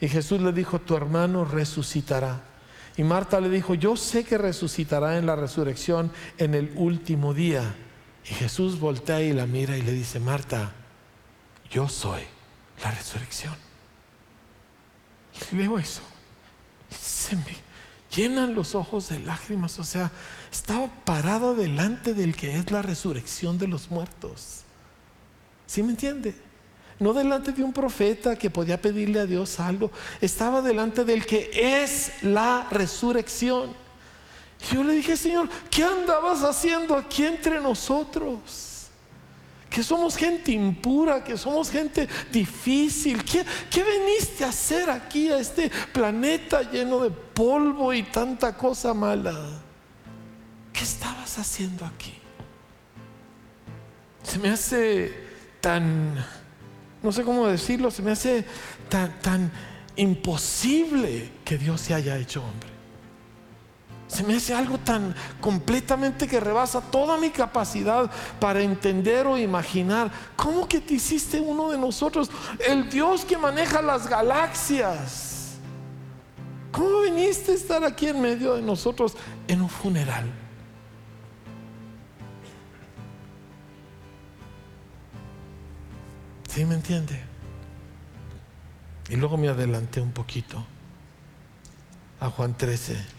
Y 0.00 0.08
Jesús 0.08 0.40
le 0.40 0.52
dijo, 0.52 0.78
tu 0.80 0.96
hermano 0.96 1.44
resucitará. 1.44 2.40
Y 2.96 3.04
Marta 3.04 3.38
le 3.38 3.50
dijo, 3.50 3.74
yo 3.74 3.96
sé 3.96 4.24
que 4.24 4.38
resucitará 4.38 5.18
en 5.18 5.26
la 5.26 5.36
resurrección 5.36 6.10
en 6.38 6.54
el 6.54 6.72
último 6.74 7.34
día. 7.34 7.74
Y 8.24 8.34
Jesús 8.34 8.80
voltea 8.80 9.20
y 9.20 9.34
la 9.34 9.46
mira 9.46 9.76
y 9.76 9.82
le 9.82 9.92
dice, 9.92 10.20
Marta, 10.20 10.72
yo 11.70 11.86
soy 11.86 12.22
la 12.82 12.90
resurrección. 12.90 13.54
Leo 15.52 15.78
eso. 15.78 16.02
Se 16.90 17.36
me, 17.36 17.67
llenan 18.14 18.54
los 18.54 18.74
ojos 18.74 19.08
de 19.08 19.18
lágrimas. 19.20 19.78
O 19.78 19.84
sea, 19.84 20.10
estaba 20.52 20.88
parado 21.04 21.54
delante 21.54 22.14
del 22.14 22.34
que 22.34 22.56
es 22.56 22.70
la 22.70 22.82
resurrección 22.82 23.58
de 23.58 23.68
los 23.68 23.90
muertos. 23.90 24.62
¿Sí 25.66 25.82
me 25.82 25.90
entiende? 25.90 26.34
No 26.98 27.12
delante 27.12 27.52
de 27.52 27.62
un 27.62 27.72
profeta 27.72 28.36
que 28.36 28.50
podía 28.50 28.80
pedirle 28.80 29.20
a 29.20 29.26
Dios 29.26 29.60
algo. 29.60 29.90
Estaba 30.20 30.62
delante 30.62 31.04
del 31.04 31.24
que 31.24 31.50
es 31.82 32.12
la 32.22 32.66
resurrección. 32.70 33.72
Yo 34.72 34.82
le 34.82 34.94
dije, 34.94 35.16
Señor, 35.16 35.48
¿qué 35.70 35.84
andabas 35.84 36.42
haciendo 36.42 36.96
aquí 36.96 37.24
entre 37.24 37.60
nosotros? 37.60 38.77
Que 39.68 39.82
somos 39.82 40.16
gente 40.16 40.52
impura, 40.52 41.22
que 41.22 41.36
somos 41.36 41.70
gente 41.70 42.08
difícil. 42.32 43.22
¿Qué, 43.24 43.44
¿Qué, 43.70 43.82
veniste 43.82 44.44
a 44.44 44.48
hacer 44.48 44.88
aquí 44.90 45.30
a 45.30 45.38
este 45.38 45.70
planeta 45.92 46.62
lleno 46.62 47.00
de 47.00 47.10
polvo 47.10 47.92
y 47.92 48.02
tanta 48.02 48.56
cosa 48.56 48.94
mala? 48.94 49.34
¿Qué 50.72 50.84
estabas 50.84 51.38
haciendo 51.38 51.84
aquí? 51.84 52.14
Se 54.22 54.38
me 54.38 54.50
hace 54.50 55.12
tan, 55.60 56.14
no 57.02 57.12
sé 57.12 57.22
cómo 57.22 57.46
decirlo, 57.46 57.90
se 57.90 58.02
me 58.02 58.12
hace 58.12 58.44
tan, 58.88 59.20
tan 59.20 59.52
imposible 59.96 61.30
que 61.44 61.58
Dios 61.58 61.80
se 61.80 61.94
haya 61.94 62.16
hecho 62.16 62.42
hombre. 62.42 62.77
Se 64.08 64.24
me 64.24 64.36
hace 64.36 64.54
algo 64.54 64.78
tan 64.78 65.14
completamente 65.40 66.26
que 66.26 66.40
rebasa 66.40 66.80
toda 66.80 67.18
mi 67.18 67.30
capacidad 67.30 68.10
para 68.40 68.62
entender 68.62 69.26
o 69.26 69.36
imaginar. 69.36 70.10
¿Cómo 70.34 70.66
que 70.66 70.80
te 70.80 70.94
hiciste 70.94 71.38
uno 71.38 71.70
de 71.70 71.78
nosotros? 71.78 72.30
El 72.66 72.88
Dios 72.88 73.24
que 73.26 73.36
maneja 73.36 73.82
las 73.82 74.08
galaxias. 74.08 75.58
¿Cómo 76.72 77.02
viniste 77.02 77.52
a 77.52 77.54
estar 77.54 77.84
aquí 77.84 78.06
en 78.08 78.20
medio 78.20 78.54
de 78.54 78.62
nosotros 78.62 79.14
en 79.46 79.60
un 79.60 79.68
funeral? 79.68 80.26
¿Sí 86.48 86.64
me 86.64 86.74
entiende? 86.74 87.20
Y 89.10 89.16
luego 89.16 89.36
me 89.36 89.48
adelanté 89.48 90.00
un 90.00 90.12
poquito 90.12 90.64
a 92.20 92.30
Juan 92.30 92.56
13. 92.56 93.17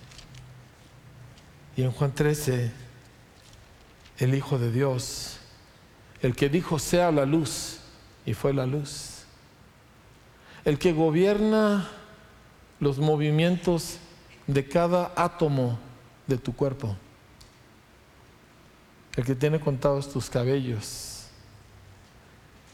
Y 1.79 1.83
en 1.83 1.93
Juan 1.93 2.11
13, 2.13 2.71
el 4.17 4.35
Hijo 4.35 4.59
de 4.59 4.69
Dios, 4.69 5.37
el 6.21 6.35
que 6.35 6.49
dijo 6.49 6.77
sea 6.77 7.09
la 7.09 7.25
luz, 7.25 7.79
y 8.25 8.33
fue 8.33 8.53
la 8.53 8.65
luz. 8.65 9.23
El 10.65 10.77
que 10.77 10.91
gobierna 10.91 11.89
los 12.81 12.99
movimientos 12.99 13.95
de 14.45 14.67
cada 14.67 15.13
átomo 15.15 15.79
de 16.27 16.37
tu 16.37 16.53
cuerpo. 16.53 16.97
El 19.15 19.23
que 19.23 19.35
tiene 19.35 19.61
contados 19.61 20.11
tus 20.11 20.29
cabellos. 20.29 21.27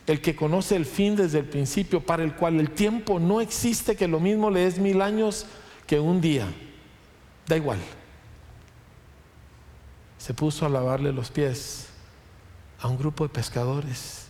El 0.07 0.19
que 0.19 0.35
conoce 0.35 0.75
el 0.75 0.87
fin 0.87 1.15
desde 1.15 1.37
el 1.37 1.45
principio, 1.45 2.03
para 2.03 2.23
el 2.23 2.33
cual 2.33 2.59
el 2.59 2.71
tiempo 2.71 3.19
no 3.19 3.39
existe, 3.39 3.95
que 3.95 4.07
lo 4.07 4.19
mismo 4.19 4.49
le 4.49 4.65
es 4.65 4.79
mil 4.79 4.99
años 4.99 5.45
que 5.85 5.99
un 5.99 6.21
día. 6.21 6.47
Da 7.45 7.55
igual 7.55 7.77
se 10.17 10.33
puso 10.33 10.65
a 10.65 10.69
lavarle 10.69 11.11
los 11.11 11.29
pies 11.29 11.87
a 12.79 12.87
un 12.87 12.97
grupo 12.97 13.23
de 13.23 13.29
pescadores 13.29 14.25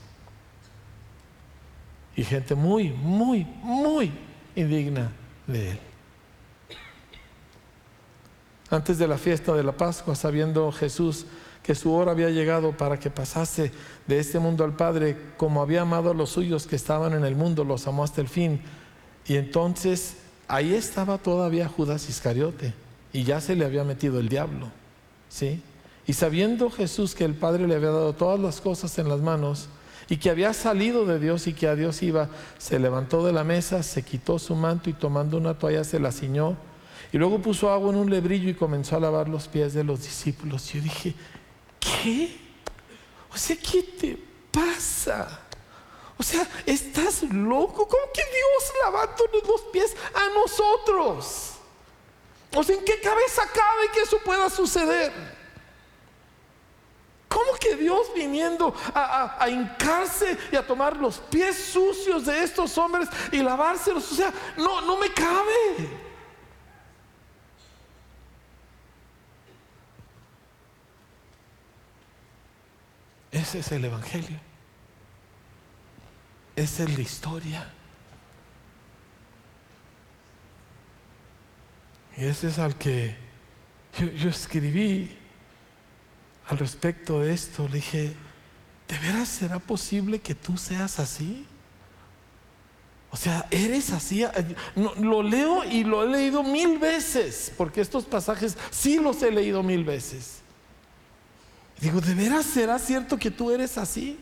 y 2.16 2.24
gente 2.24 2.56
muy, 2.56 2.90
muy, 2.90 3.46
muy 3.62 4.12
indigna 4.56 5.12
de 5.48 5.72
él. 5.72 5.80
Antes 8.70 8.98
de 8.98 9.08
la 9.08 9.18
fiesta 9.18 9.54
de 9.54 9.64
la 9.64 9.74
Pascua, 9.74 10.16
sabiendo 10.16 10.72
Jesús 10.72 11.26
que 11.62 11.76
su 11.76 11.94
hora 11.94 12.12
había 12.12 12.30
llegado 12.30 12.78
para 12.78 13.00
que 13.00 13.10
pasase 13.10 13.72
de 14.08 14.20
este 14.20 14.40
mundo 14.40 14.64
al 14.64 14.76
Padre, 14.76 15.18
como 15.38 15.62
había 15.62 15.82
amado 15.82 16.12
a 16.12 16.14
los 16.14 16.30
suyos 16.30 16.68
que 16.68 16.76
estaban 16.76 17.14
en 17.14 17.26
el 17.26 17.36
mundo, 17.36 17.64
los 17.64 17.88
amó 17.88 18.04
hasta 18.04 18.22
el 18.22 18.28
fin. 18.28 18.62
Y 19.26 19.36
entonces 19.36 20.18
ahí 20.48 20.74
estaba 20.74 21.18
todavía 21.18 21.68
Judas 21.68 22.08
Iscariote 22.10 22.74
y 23.12 23.24
ya 23.24 23.42
se 23.42 23.56
le 23.56 23.66
había 23.66 23.84
metido 23.84 24.20
el 24.20 24.30
diablo. 24.30 24.68
¿Sí? 25.30 25.62
Y 26.08 26.14
sabiendo 26.14 26.70
Jesús 26.70 27.16
que 27.16 27.26
el 27.26 27.34
Padre 27.34 27.68
le 27.68 27.76
había 27.76 27.90
dado 27.90 28.14
todas 28.14 28.40
las 28.40 28.62
cosas 28.62 28.98
en 29.00 29.10
las 29.10 29.22
manos 29.22 29.68
y 30.08 30.18
que 30.18 30.30
había 30.30 30.54
salido 30.54 31.06
de 31.06 31.20
Dios 31.20 31.48
y 31.48 31.54
que 31.54 31.68
a 31.68 31.76
Dios 31.76 32.04
iba, 32.04 32.30
se 32.58 32.78
levantó 32.78 33.26
de 33.26 33.34
la 33.34 33.44
mesa, 33.44 33.82
se 33.82 34.04
quitó 34.04 34.38
su 34.38 34.56
manto 34.56 34.90
y 34.90 34.94
tomando 34.94 35.38
una 35.38 35.58
toalla 35.58 35.84
se 35.84 36.00
la 36.00 36.12
ciñó 36.12 36.56
y 37.12 37.18
luego 37.18 37.40
puso 37.40 37.72
agua 37.72 37.92
en 37.92 37.96
un 37.96 38.10
lebrillo 38.10 38.50
y 38.50 38.54
comenzó 38.56 38.98
a 38.98 39.00
lavar 39.00 39.30
los 39.30 39.48
pies 39.48 39.74
de 39.74 39.84
los 39.84 40.04
discípulos. 40.04 40.72
Yo 40.74 40.82
dije, 40.82 41.16
¿qué? 41.80 42.38
O 43.34 43.38
sea, 43.38 43.56
¿qué 43.56 43.84
te 43.84 44.18
pasa? 44.52 45.42
O 46.18 46.24
sea, 46.24 46.48
¿estás 46.66 47.24
loco? 47.24 47.88
¿Cómo 47.88 48.04
que 48.14 48.22
Dios 48.22 48.72
lavándonos 48.84 49.48
los 49.48 49.62
pies 49.72 49.96
a 50.14 50.28
nosotros? 50.34 51.52
O 52.54 52.64
sea, 52.64 52.76
¿en 52.76 52.86
qué 52.86 53.00
cabeza 53.02 53.44
cabe 53.54 53.92
que 53.94 54.02
eso 54.02 54.18
pueda 54.24 54.50
suceder? 54.50 55.12
¿Cómo 57.36 57.52
que 57.60 57.76
Dios 57.76 58.14
viniendo 58.16 58.74
a, 58.94 59.46
hincarse 59.50 60.38
y 60.54 60.56
a 60.56 60.66
tomar 60.66 60.96
los 60.96 61.18
pies 61.18 61.66
sucios 61.66 62.28
de 62.28 62.42
estos 62.42 62.78
hombres 62.78 63.10
y 63.30 63.42
lavárselos? 63.42 64.10
O 64.10 64.16
sea, 64.16 64.34
no, 64.56 64.80
no 64.80 64.96
me 64.96 65.12
cabe. 65.12 65.90
Ese 73.34 73.60
es 73.60 73.72
el 73.74 73.84
Evangelio. 73.84 74.40
Esa 76.56 76.84
es 76.84 76.96
la 76.96 77.02
historia. 77.02 77.74
Y 82.16 82.24
ese 82.24 82.48
es 82.48 82.60
al 82.60 82.78
que 82.78 83.18
yo 84.00 84.30
escribí 84.30 85.25
al 86.48 86.58
respecto 86.58 87.20
de 87.22 87.34
esto. 87.34 87.68
Le 87.68 87.76
dije, 87.76 88.14
¿de 88.88 89.00
veras 89.00 89.28
será 89.28 89.60
posible 89.60 90.20
que 90.20 90.36
tú 90.36 90.58
seas 90.58 91.00
así? 91.00 91.46
O 93.12 93.18
sea, 93.18 93.46
eres 93.50 93.92
así. 93.92 94.26
lo 94.76 95.24
leo 95.24 95.64
y 95.64 95.84
lo 95.84 96.04
he 96.04 96.08
leído 96.08 96.44
mil 96.44 96.78
veces, 96.80 97.52
porque 97.58 97.82
estos 97.82 98.06
pasajes 98.06 98.58
sí 98.72 98.98
los 98.98 99.22
he 99.24 99.32
leído 99.32 99.64
mil 99.64 99.84
veces. 99.84 100.40
Digo, 101.80 102.02
¿de 102.02 102.14
veras 102.14 102.46
será 102.46 102.80
cierto 102.80 103.18
que 103.18 103.32
tú 103.32 103.52
eres 103.52 103.78
así? 103.78 104.20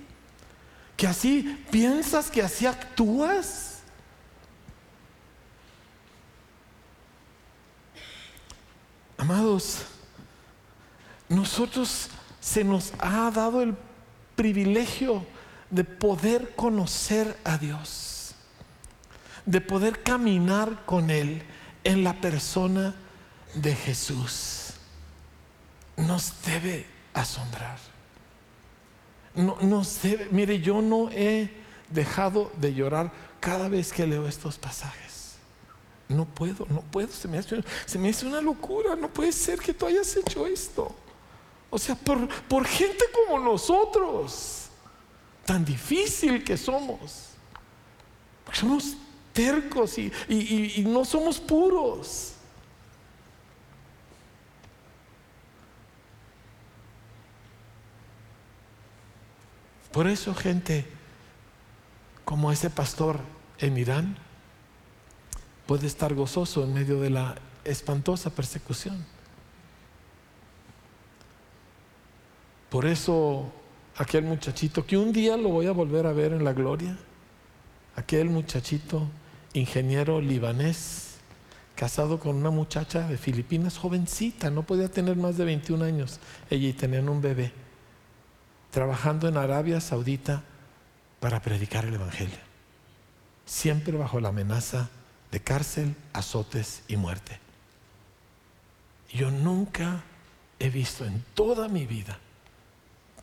¿Que 0.96 1.08
así 1.08 1.64
piensas, 1.72 2.30
que 2.30 2.42
así 2.42 2.66
actúas? 2.66 3.80
Amados, 9.18 9.86
nosotros 11.34 12.10
se 12.40 12.64
nos 12.64 12.94
ha 13.00 13.32
dado 13.32 13.62
el 13.62 13.76
privilegio 14.36 15.26
de 15.70 15.84
poder 15.84 16.54
conocer 16.56 17.38
a 17.44 17.58
Dios, 17.58 18.36
de 19.46 19.62
poder 19.62 20.04
caminar 20.04 20.86
con 20.86 21.10
Él 21.10 21.42
en 21.84 22.04
la 22.04 22.14
persona 22.20 22.96
de 23.56 23.76
Jesús. 23.76 24.74
Nos 25.98 26.34
debe 26.46 26.86
asombrar. 27.14 27.78
No, 29.36 29.58
nos 29.62 30.02
debe, 30.02 30.28
mire, 30.32 30.60
yo 30.60 30.82
no 30.82 31.10
he 31.12 31.50
dejado 31.90 32.52
de 32.58 32.74
llorar 32.74 33.12
cada 33.40 33.68
vez 33.68 33.92
que 33.92 34.06
leo 34.06 34.28
estos 34.28 34.58
pasajes. 34.58 35.36
No 36.08 36.26
puedo, 36.26 36.68
no 36.70 36.82
puedo, 36.82 37.12
se 37.12 37.28
me 37.28 37.40
hace, 37.40 37.64
se 37.86 37.98
me 37.98 38.10
hace 38.10 38.26
una 38.26 38.42
locura, 38.42 38.96
no 38.96 39.08
puede 39.08 39.32
ser 39.32 39.60
que 39.60 39.74
tú 39.74 39.88
hayas 39.88 40.16
hecho 40.16 40.46
esto. 40.46 40.96
O 41.74 41.80
sea, 41.80 41.96
por, 41.96 42.68
gente 42.68 43.04
como 43.12 43.40
nosotros, 43.44 44.68
tan 45.44 45.66
difícil 45.66 46.44
que 46.44 46.56
somos. 46.56 47.30
Porque 48.46 48.60
somos 48.60 48.94
tercos 49.34 49.98
y, 49.98 50.12
y 50.30 50.84
no 50.86 51.04
somos 51.04 51.40
puros. 51.40 52.34
Por 59.92 60.08
eso 60.08 60.36
gente 60.36 60.86
como 62.24 62.52
ese 62.52 62.70
pastor 62.70 63.20
en 63.58 63.80
Irán 63.80 64.16
puede 65.66 65.88
estar 65.88 66.14
gozoso 66.14 66.64
en 66.64 66.76
medio 66.76 67.02
de 67.02 67.10
la 67.10 67.34
espantosa 67.64 68.30
persecución. 68.30 69.13
Por 72.74 72.88
eso 72.88 73.52
aquel 73.98 74.24
muchachito, 74.24 74.84
que 74.84 74.98
un 74.98 75.14
día 75.14 75.38
lo 75.38 75.50
voy 75.50 75.68
a 75.68 75.72
volver 75.72 76.08
a 76.08 76.12
ver 76.12 76.34
en 76.34 76.44
la 76.44 76.54
gloria, 76.54 76.98
aquel 77.96 78.32
muchachito, 78.32 79.08
ingeniero 79.54 80.20
libanés, 80.20 81.18
casado 81.76 82.20
con 82.20 82.36
una 82.36 82.50
muchacha 82.50 83.08
de 83.08 83.20
Filipinas, 83.20 83.78
jovencita, 83.78 84.50
no 84.50 84.64
podía 84.64 84.90
tener 84.90 85.18
más 85.18 85.38
de 85.38 85.46
21 85.46 85.86
años, 85.86 86.20
ella 86.50 86.70
y 86.70 86.74
tenían 86.74 87.10
un 87.10 87.22
bebé, 87.22 87.52
trabajando 88.72 89.28
en 89.28 89.38
Arabia 89.38 89.80
Saudita 89.80 90.42
para 91.20 91.44
predicar 91.44 91.86
el 91.86 91.94
Evangelio, 91.94 92.40
siempre 93.46 93.96
bajo 93.96 94.20
la 94.20 94.30
amenaza 94.30 94.90
de 95.32 95.40
cárcel, 95.42 95.96
azotes 96.12 96.82
y 96.88 96.98
muerte. 96.98 97.38
Yo 99.14 99.30
nunca 99.30 100.02
he 100.58 100.72
visto 100.72 101.06
en 101.06 101.24
toda 101.36 101.68
mi 101.68 101.86
vida 101.86 102.18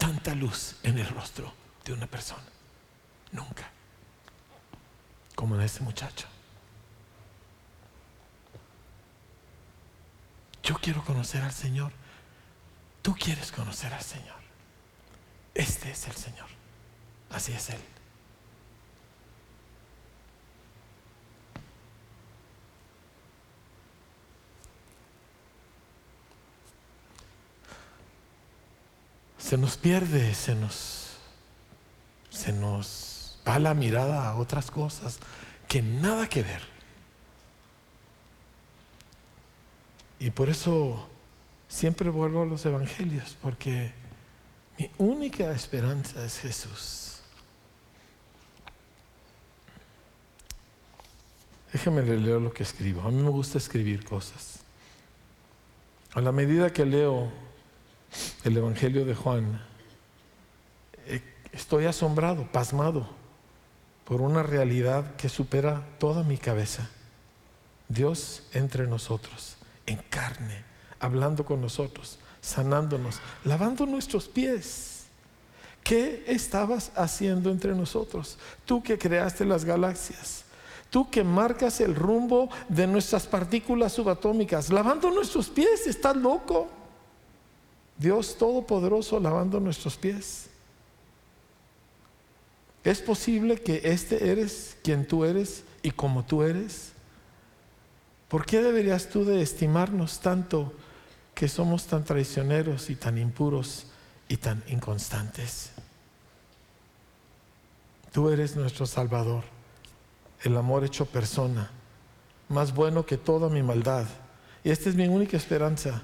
tanta 0.01 0.35
luz 0.35 0.77
en 0.83 0.99
el 0.99 1.07
rostro 1.09 1.53
de 1.85 1.93
una 1.93 2.07
persona. 2.07 2.43
Nunca. 3.33 3.71
Como 5.37 5.55
en 5.55 5.61
este 5.61 5.81
muchacho. 5.83 6.27
Yo 10.63 10.75
quiero 10.77 11.05
conocer 11.05 11.43
al 11.43 11.53
Señor. 11.53 11.93
Tú 13.03 13.15
quieres 13.15 13.53
conocer 13.53 13.93
al 13.93 14.03
Señor. 14.03 14.41
Este 15.55 15.91
es 15.91 16.07
el 16.07 16.15
Señor. 16.15 16.49
Así 17.31 17.53
es 17.53 17.69
Él. 17.71 17.90
Se 29.51 29.59
nos 29.59 29.77
pierde, 29.77 30.33
se 30.33 30.55
nos, 30.55 31.09
se 32.31 32.53
nos 32.53 33.37
va 33.45 33.59
la 33.59 33.75
mirada 33.75 34.29
a 34.29 34.37
otras 34.37 34.71
cosas 34.71 35.19
que 35.67 35.83
nada 35.83 36.29
que 36.29 36.45
ver. 36.45 36.63
Y 40.21 40.31
por 40.31 40.51
eso 40.51 41.05
siempre 41.67 42.11
vuelvo 42.11 42.43
a 42.43 42.47
los 42.47 42.65
evangelios, 42.65 43.37
porque 43.43 43.91
mi 44.79 44.89
única 44.99 45.51
esperanza 45.51 46.25
es 46.25 46.39
Jesús. 46.39 47.21
Déjame 51.73 52.03
leer 52.03 52.41
lo 52.41 52.53
que 52.53 52.63
escribo. 52.63 53.03
A 53.03 53.11
mí 53.11 53.21
me 53.21 53.31
gusta 53.31 53.59
escribir 53.59 54.05
cosas. 54.05 54.61
A 56.13 56.21
la 56.21 56.31
medida 56.31 56.73
que 56.73 56.87
leo 56.87 57.50
el 58.45 58.57
Evangelio 58.57 59.05
de 59.05 59.15
Juan, 59.15 59.61
eh, 61.07 61.23
estoy 61.53 61.87
asombrado, 61.87 62.47
pasmado 62.51 63.09
por 64.05 64.21
una 64.21 64.43
realidad 64.43 65.15
que 65.17 65.29
supera 65.29 65.87
toda 65.99 66.23
mi 66.25 66.37
cabeza. 66.37 66.91
Dios 67.89 68.45
entre 68.53 68.87
nosotros 68.87 69.57
en 69.87 69.99
carne, 70.09 70.65
hablando 70.99 71.45
con 71.45 71.61
nosotros, 71.61 72.19
sanándonos, 72.41 73.21
lavando 73.45 73.87
nuestros 73.87 74.29
pies. 74.29 75.05
¿Qué 75.83 76.25
estabas 76.27 76.93
haciendo 76.95 77.51
entre 77.51 77.75
nosotros? 77.75 78.39
Tú 78.65 78.83
que 78.83 78.99
creaste 78.99 79.45
las 79.45 79.65
galaxias, 79.65 80.45
tú 80.91 81.11
que 81.11 81.25
marcas 81.25 81.81
el 81.81 81.95
rumbo 81.95 82.49
de 82.69 82.87
nuestras 82.87 83.27
partículas 83.27 83.93
subatómicas, 83.93 84.71
lavando 84.71 85.11
nuestros 85.11 85.49
pies, 85.49 85.87
estás 85.87 86.17
loco. 86.17 86.80
Dios 88.01 88.39
Todopoderoso 88.39 89.21
lavando 89.21 89.61
nuestros 89.61 89.99
pies. 89.99 90.47
¿Es 92.83 93.03
posible 93.03 93.61
que 93.61 93.83
este 93.85 94.31
eres 94.31 94.79
quien 94.83 95.07
tú 95.07 95.27
eres 95.27 95.65
y 95.83 95.91
como 95.91 96.25
tú 96.25 96.43
eres? 96.43 96.93
¿Por 98.29 98.47
qué 98.47 98.63
deberías 98.63 99.11
tú 99.11 99.27
de 99.27 99.43
estimarnos 99.43 100.21
tanto 100.21 100.73
que 101.35 101.47
somos 101.47 101.87
tan 101.87 102.03
traicioneros 102.03 102.89
y 102.89 102.97
tan 102.97 103.19
impuros 103.19 103.85
y 104.29 104.39
tan 104.39 104.65
inconstantes? 104.69 105.73
Tú 108.13 108.31
eres 108.31 108.57
nuestro 108.57 108.87
Salvador, 108.87 109.45
el 110.43 110.57
amor 110.57 110.85
hecho 110.85 111.05
persona, 111.05 111.71
más 112.49 112.73
bueno 112.73 113.05
que 113.05 113.19
toda 113.19 113.51
mi 113.51 113.63
maldad. 113.63 114.07
Y 114.65 114.71
esta 114.71 114.89
es 114.89 114.95
mi 114.95 115.07
única 115.07 115.37
esperanza, 115.37 116.03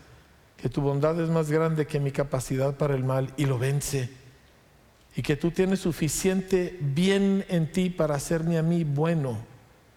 que 0.57 0.69
tu 0.69 0.81
bondad 0.81 1.21
es 1.21 1.29
más 1.29 1.51
grande 1.51 1.87
que 1.87 2.01
mi 2.01 2.11
capacidad 2.11 2.77
para 2.77 2.95
el 2.95 3.05
mal 3.05 3.33
y 3.37 3.47
lo 3.47 3.59
vence. 3.59 4.11
Y 5.14 5.23
que 5.23 5.37
tú 5.37 5.51
tienes 5.51 5.81
suficiente 5.81 6.79
bien 6.81 7.45
en 7.49 7.71
ti 7.73 7.90
para 7.90 8.14
hacerme 8.14 8.59
a 8.59 8.62
mí 8.62 8.85
bueno 8.85 9.38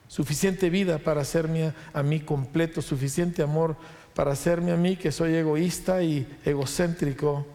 suficiente 0.09 0.71
vida 0.71 0.97
para 0.97 1.21
hacerme 1.21 1.71
a 1.93 2.03
mí 2.03 2.19
completo, 2.19 2.81
suficiente 2.81 3.41
amor 3.41 3.77
para 4.13 4.31
hacerme 4.31 4.71
a 4.73 4.75
mí 4.75 4.97
que 4.97 5.13
soy 5.13 5.35
egoísta 5.35 6.03
y 6.03 6.27
egocéntrico 6.43 7.45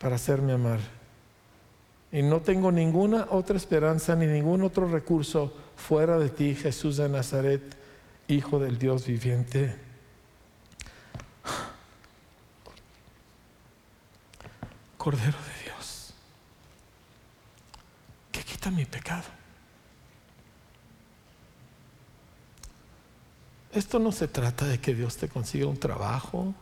para 0.00 0.16
hacerme 0.16 0.54
amar. 0.54 0.80
Y 2.10 2.22
no 2.22 2.40
tengo 2.40 2.72
ninguna 2.72 3.28
otra 3.30 3.56
esperanza 3.56 4.16
ni 4.16 4.26
ningún 4.26 4.62
otro 4.62 4.88
recurso 4.88 5.52
fuera 5.76 6.18
de 6.18 6.30
ti, 6.30 6.56
Jesús 6.56 6.96
de 6.96 7.08
Nazaret, 7.08 7.62
Hijo 8.26 8.58
del 8.58 8.78
Dios 8.78 9.06
viviente. 9.06 9.89
Cordero 15.00 15.38
de 15.38 15.64
Dios, 15.64 16.12
que 18.30 18.44
quita 18.44 18.70
mi 18.70 18.84
pecado. 18.84 19.24
Esto 23.72 23.98
no 23.98 24.12
se 24.12 24.28
trata 24.28 24.66
de 24.66 24.78
que 24.78 24.94
Dios 24.94 25.16
te 25.16 25.30
consiga 25.30 25.66
un 25.68 25.80
trabajo. 25.80 26.54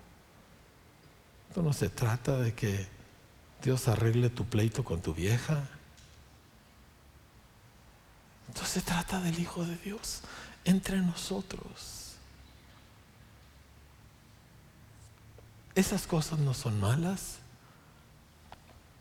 Esto 1.48 1.62
no 1.62 1.72
se 1.72 1.88
trata 1.88 2.38
de 2.38 2.54
que 2.54 2.86
Dios 3.60 3.88
arregle 3.88 4.30
tu 4.30 4.44
pleito 4.44 4.84
con 4.84 5.02
tu 5.02 5.12
vieja. 5.12 5.68
Esto 8.50 8.64
se 8.64 8.82
trata 8.82 9.18
del 9.18 9.36
Hijo 9.40 9.64
de 9.64 9.76
Dios 9.78 10.20
entre 10.64 10.98
nosotros. 10.98 12.14
Esas 15.74 16.06
cosas 16.06 16.38
no 16.38 16.54
son 16.54 16.78
malas, 16.78 17.40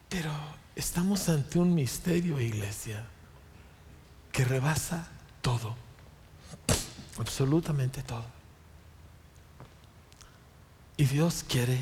pero 0.09 0.31
estamos 0.75 1.27
ante 1.29 1.59
un 1.59 1.73
misterio, 1.73 2.39
iglesia, 2.39 3.05
que 4.31 4.45
rebasa 4.45 5.07
todo. 5.41 5.75
Absolutamente 7.19 8.03
todo. 8.03 8.25
Y 10.95 11.05
Dios 11.05 11.43
quiere 11.47 11.79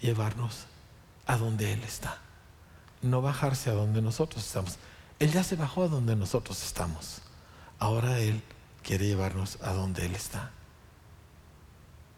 llevarnos 0.00 0.66
a 1.26 1.36
donde 1.36 1.72
Él 1.72 1.82
está. 1.82 2.18
No 3.02 3.22
bajarse 3.22 3.70
a 3.70 3.74
donde 3.74 4.02
nosotros 4.02 4.44
estamos. 4.44 4.76
Él 5.18 5.32
ya 5.32 5.42
se 5.42 5.56
bajó 5.56 5.84
a 5.84 5.88
donde 5.88 6.16
nosotros 6.16 6.62
estamos. 6.62 7.22
Ahora 7.78 8.18
Él 8.18 8.42
quiere 8.82 9.06
llevarnos 9.06 9.58
a 9.62 9.72
donde 9.72 10.06
Él 10.06 10.14
está. 10.14 10.50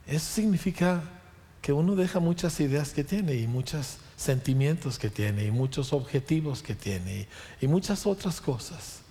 Eso 0.07 0.35
significa 0.35 1.03
que 1.61 1.73
uno 1.73 1.95
deja 1.95 2.21
muchas 2.21 2.61
ideas 2.61 2.91
que 2.91 3.05
tiene 3.05 3.35
y 3.35 3.47
muchos 3.47 3.99
sentimientos 4.19 4.99
que 4.99 5.09
tiene 5.09 5.45
y 5.45 5.51
muchos 5.53 5.93
objetivos 5.93 6.61
que 6.61 6.75
tiene 6.75 7.29
y, 7.61 7.69
muchas 7.69 8.05
otras 8.05 8.41
cosas 8.41 9.03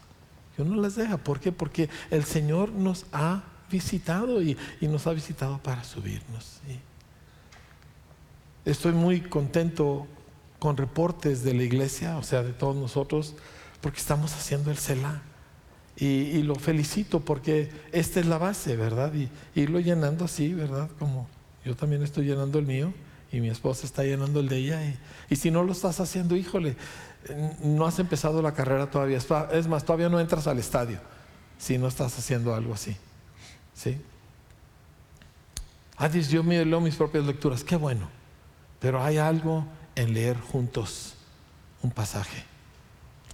uno 0.58 0.82
las 0.82 0.96
deja. 0.96 1.18
¿Por 1.18 1.40
qué? 1.40 1.52
Porque 1.52 1.90
el 2.10 2.26
Señor 2.26 2.72
nos 2.72 3.06
ha 3.12 3.44
visitado 3.72 4.42
y, 4.42 4.58
nos 4.82 5.08
ha 5.08 5.14
visitado 5.14 5.60
para 5.60 5.84
subirnos. 5.84 6.62
Estoy 8.66 8.94
muy 8.94 9.22
contento 9.22 10.08
con 10.60 10.76
reportes 10.76 11.44
de 11.44 11.54
la 11.54 11.64
iglesia, 11.64 12.18
o 12.18 12.24
sea, 12.24 12.44
de 12.44 12.54
todos 12.54 12.76
nosotros, 12.76 13.36
porque 13.82 14.00
estamos 14.00 14.34
haciendo 14.34 14.72
el 14.72 14.78
CELA. 14.78 15.22
Y, 15.96 16.42
lo 16.44 16.56
felicito 16.56 17.20
porque 17.20 17.70
esta 17.92 18.20
es 18.20 18.26
la 18.26 18.38
base, 18.38 18.76
¿verdad? 18.76 19.14
Y 19.14 19.30
irlo 19.54 19.80
llenando 19.80 20.26
así, 20.26 20.54
¿verdad? 20.54 20.90
Como 21.00 21.28
yo 21.66 21.76
también 21.76 22.02
estoy 22.02 22.26
llenando 22.26 22.60
el 22.60 22.66
mío 22.66 22.94
y 23.32 23.40
mi 23.40 23.50
esposa 23.50 23.86
está 23.86 24.04
llenando 24.04 24.40
el 24.40 24.50
de 24.50 24.58
ella. 24.58 24.82
Y, 25.30 25.36
si 25.36 25.52
no 25.52 25.64
lo 25.64 25.72
estás 25.72 26.00
haciendo, 26.00 26.36
híjole, 26.36 26.76
no 27.64 27.86
has 27.86 28.00
empezado 28.00 28.42
la 28.42 28.54
carrera 28.54 28.90
todavía. 28.90 29.18
Es 29.52 29.68
más, 29.68 29.84
todavía 29.84 30.10
no 30.10 30.20
entras 30.20 30.48
al 30.48 30.60
estadio 30.60 31.00
si 31.58 31.78
no 31.78 31.88
estás 31.88 32.18
haciendo 32.18 32.54
algo 32.54 32.74
así. 32.74 32.96
¿Sí? 33.74 33.98
Ah, 35.98 36.10
yo 36.10 36.44
me 36.44 36.64
leo 36.64 36.80
mis 36.80 36.96
propias 36.96 37.26
lecturas. 37.26 37.64
Qué 37.64 37.76
bueno. 37.76 38.10
Pero 38.80 39.04
hay 39.04 39.18
algo 39.18 39.66
en 39.96 40.14
leer 40.14 40.40
juntos 40.40 41.16
un 41.82 41.92
pasaje. 41.92 42.44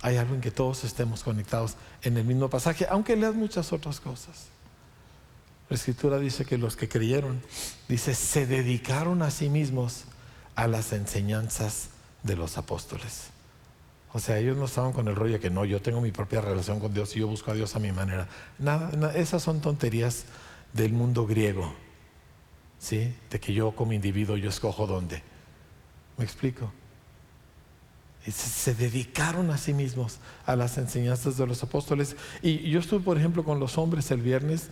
Hay 0.01 0.17
algo 0.17 0.35
en 0.35 0.41
que 0.41 0.51
todos 0.51 0.83
estemos 0.83 1.23
conectados 1.23 1.75
en 2.01 2.17
el 2.17 2.25
mismo 2.25 2.49
pasaje, 2.49 2.85
aunque 2.89 3.15
leas 3.15 3.35
muchas 3.35 3.71
otras 3.71 3.99
cosas. 3.99 4.47
La 5.73 5.77
escritura 5.77 6.19
dice 6.19 6.45
que 6.45 6.59
los 6.59 6.75
que 6.75 6.87
creyeron, 6.87 7.41
dice, 7.89 8.13
se 8.13 8.45
dedicaron 8.45 9.23
a 9.23 9.31
sí 9.31 9.49
mismos 9.49 10.03
a 10.53 10.67
las 10.67 10.93
enseñanzas 10.93 11.89
de 12.21 12.35
los 12.35 12.59
apóstoles. 12.59 13.31
O 14.11 14.19
sea, 14.19 14.37
ellos 14.37 14.55
no 14.55 14.65
estaban 14.65 14.93
con 14.93 15.07
el 15.07 15.15
rollo 15.15 15.33
de 15.33 15.39
que 15.39 15.49
no, 15.49 15.65
yo 15.65 15.81
tengo 15.81 15.99
mi 15.99 16.11
propia 16.11 16.41
relación 16.41 16.79
con 16.79 16.93
Dios 16.93 17.15
y 17.15 17.21
yo 17.21 17.27
busco 17.27 17.49
a 17.49 17.55
Dios 17.55 17.75
a 17.75 17.79
mi 17.79 17.91
manera. 17.91 18.27
Nada, 18.59 19.15
esas 19.15 19.41
son 19.41 19.61
tonterías 19.61 20.25
del 20.73 20.93
mundo 20.93 21.25
griego, 21.25 21.73
¿sí? 22.77 23.11
De 23.31 23.39
que 23.39 23.51
yo 23.51 23.71
como 23.71 23.93
individuo 23.93 24.37
yo 24.37 24.49
escojo 24.51 24.85
dónde. 24.85 25.23
¿Me 26.19 26.23
explico? 26.23 26.71
se 28.31 28.73
dedicaron 28.73 29.49
a 29.49 29.57
sí 29.57 29.73
mismos 29.73 30.19
a 30.45 30.55
las 30.55 30.77
enseñanzas 30.77 31.35
de 31.35 31.47
los 31.47 31.63
apóstoles. 31.63 32.15
Y 32.41 32.69
yo 32.69 32.79
estuve, 32.79 33.03
por 33.03 33.17
ejemplo, 33.17 33.43
con 33.43 33.59
los 33.59 33.77
hombres 33.77 34.11
el 34.11 34.21
viernes 34.21 34.69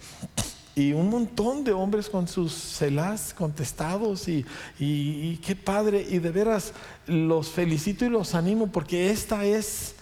y 0.76 0.94
un 0.94 1.10
montón 1.10 1.64
de 1.64 1.74
hombres 1.74 2.10
con 2.10 2.28
sus 2.28 2.54
celás 2.54 3.34
contestados 3.34 4.28
y, 4.28 4.46
y, 4.80 5.38
qué 5.38 5.56
padre. 5.56 6.06
Y 6.10 6.20
de 6.20 6.32
veras 6.32 6.74
los 7.08 7.50
felicito 7.50 8.06
y 8.06 8.10
los 8.10 8.36
animo 8.36 8.68
porque 8.68 9.12
esta 9.12 9.44
es 9.46 9.96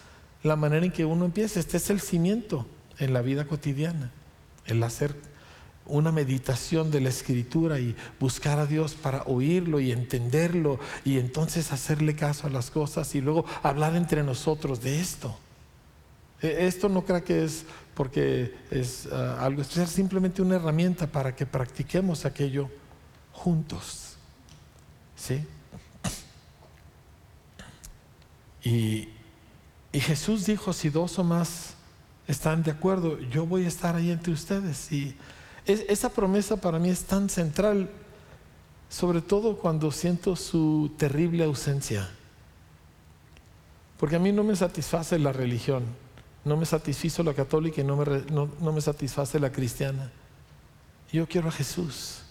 la 0.44 0.56
manera 0.56 0.86
en 0.86 0.92
que 0.92 1.06
uno 1.06 1.26
empieza. 1.26 1.60
Este 1.60 1.78
es 1.78 1.90
el 1.90 2.00
cimiento 2.00 2.68
en 3.00 3.14
la 3.14 3.22
vida 3.22 3.46
cotidiana, 3.46 4.12
el 4.66 4.84
hacer 4.84 5.16
una 5.90 6.12
meditación 6.12 6.92
de 6.92 7.02
la 7.02 7.10
escritura 7.10 7.80
y 7.80 7.96
buscar 8.20 8.60
a 8.60 8.68
Dios 8.68 8.94
para 8.94 9.24
oírlo 9.24 9.80
y 9.80 9.92
entenderlo 9.92 10.80
y 11.04 11.18
entonces 11.18 11.72
hacerle 11.72 12.16
caso 12.16 12.46
a 12.46 12.52
las 12.52 12.70
cosas 12.70 13.16
y 13.16 13.22
luego 13.22 13.46
hablar 13.64 13.96
entre 13.96 14.24
nosotros 14.24 14.82
de 14.82 15.00
esto. 15.00 15.36
E, 16.42 16.68
esto 16.68 16.90
no 16.90 17.04
creo 17.04 17.24
que 17.24 17.44
es 17.44 17.66
porque 17.94 18.56
es 18.72 19.08
ah, 19.12 19.44
algo 19.44 19.62
especial, 19.62 19.88
simplemente 19.88 20.42
una 20.42 20.56
herramienta 20.56 21.08
para 21.08 21.36
que 21.36 21.46
practiquemos 21.46 22.26
aquello 22.26 22.70
juntos. 23.34 24.16
¿Sí? 25.16 25.46
Y, 28.64 29.10
y 29.92 30.00
Jesús 30.00 30.46
dijo, 30.46 30.72
si 30.72 30.90
dos 30.90 31.20
o 31.20 31.24
más 31.24 31.74
están 32.28 32.64
de 32.64 32.72
acuerdo, 32.72 33.20
yo 33.20 33.46
voy 33.46 33.66
a 33.66 33.68
estar 33.68 33.96
ahí 33.96 34.12
entre 34.12 34.32
ustedes. 34.32 34.92
Y 34.92 35.16
esa 35.66 36.10
promesa 36.10 36.58
para 36.58 36.80
mí 36.80 36.90
es 36.90 37.04
tan 37.04 37.30
central, 37.30 37.90
sobre 38.88 39.22
todo 39.22 39.58
cuando 39.58 39.92
siento 39.92 40.36
su 40.36 40.92
terrible 40.98 41.44
ausencia. 41.44 42.10
Porque 43.98 44.16
a 44.16 44.20
mí 44.20 44.32
no 44.32 44.44
me 44.44 44.56
satisface 44.56 45.20
la 45.20 45.34
religión, 45.34 45.84
no 46.46 46.58
me 46.58 46.66
satisfizo 46.66 47.24
la 47.24 47.34
católica 47.34 47.82
y 47.82 47.84
no 47.84 47.98
me, 47.98 48.06
no 48.32 48.72
me 48.72 48.82
satisface 48.82 49.40
la 49.40 49.52
cristiana. 49.52 50.12
Yo 51.12 51.28
quiero 51.28 51.50
a 51.50 51.52
Jesús. 51.52 52.22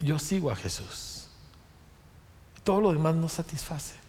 Yo 0.00 0.18
sigo 0.18 0.50
a 0.50 0.56
Jesús. 0.56 1.28
Todo 2.64 2.80
lo 2.80 2.92
demás 2.92 3.14
no 3.14 3.28
satisface. 3.28 4.00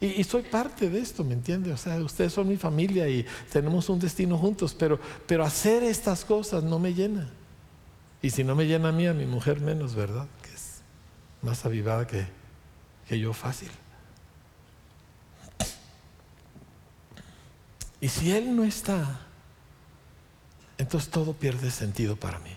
Y, 0.00 0.24
soy 0.24 0.42
parte 0.42 0.88
de 0.88 0.98
esto, 0.98 1.22
¿me 1.24 1.34
entiende? 1.34 1.72
O 1.72 1.76
sea, 1.76 1.96
ustedes 2.00 2.32
son 2.32 2.48
mi 2.48 2.56
familia 2.56 3.06
y 3.06 3.26
tenemos 3.52 3.90
un 3.90 3.98
destino 3.98 4.38
juntos, 4.38 4.74
pero, 4.74 4.98
pero 5.26 5.44
hacer 5.44 5.82
estas 5.82 6.24
cosas 6.24 6.64
no 6.64 6.78
me 6.78 6.94
llena. 6.94 7.28
Y 8.22 8.30
si 8.30 8.42
no 8.42 8.54
me 8.54 8.66
llena 8.66 8.88
a 8.88 8.92
mí, 8.92 9.06
a 9.06 9.12
mi 9.12 9.26
mujer 9.26 9.60
menos, 9.60 9.94
¿verdad? 9.94 10.26
Que 10.42 10.54
es 10.54 10.80
más 11.42 11.66
avivada 11.66 12.06
que, 12.06 12.26
que 13.06 13.18
yo 13.18 13.34
fácil. 13.34 13.68
Y 18.00 18.08
si 18.08 18.32
Él 18.32 18.56
no 18.56 18.64
está, 18.64 19.20
entonces 20.78 21.10
todo 21.10 21.34
pierde 21.34 21.70
sentido 21.70 22.16
para 22.16 22.38
mí. 22.38 22.50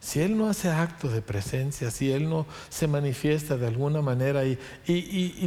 Si 0.00 0.20
Él 0.20 0.38
no 0.38 0.48
hace 0.48 0.70
acto 0.70 1.08
de 1.08 1.20
presencia, 1.20 1.90
si 1.90 2.12
Él 2.12 2.28
no 2.28 2.46
se 2.68 2.86
manifiesta 2.86 3.56
de 3.56 3.66
alguna 3.66 4.02
manera, 4.02 4.44
y, 4.44 4.58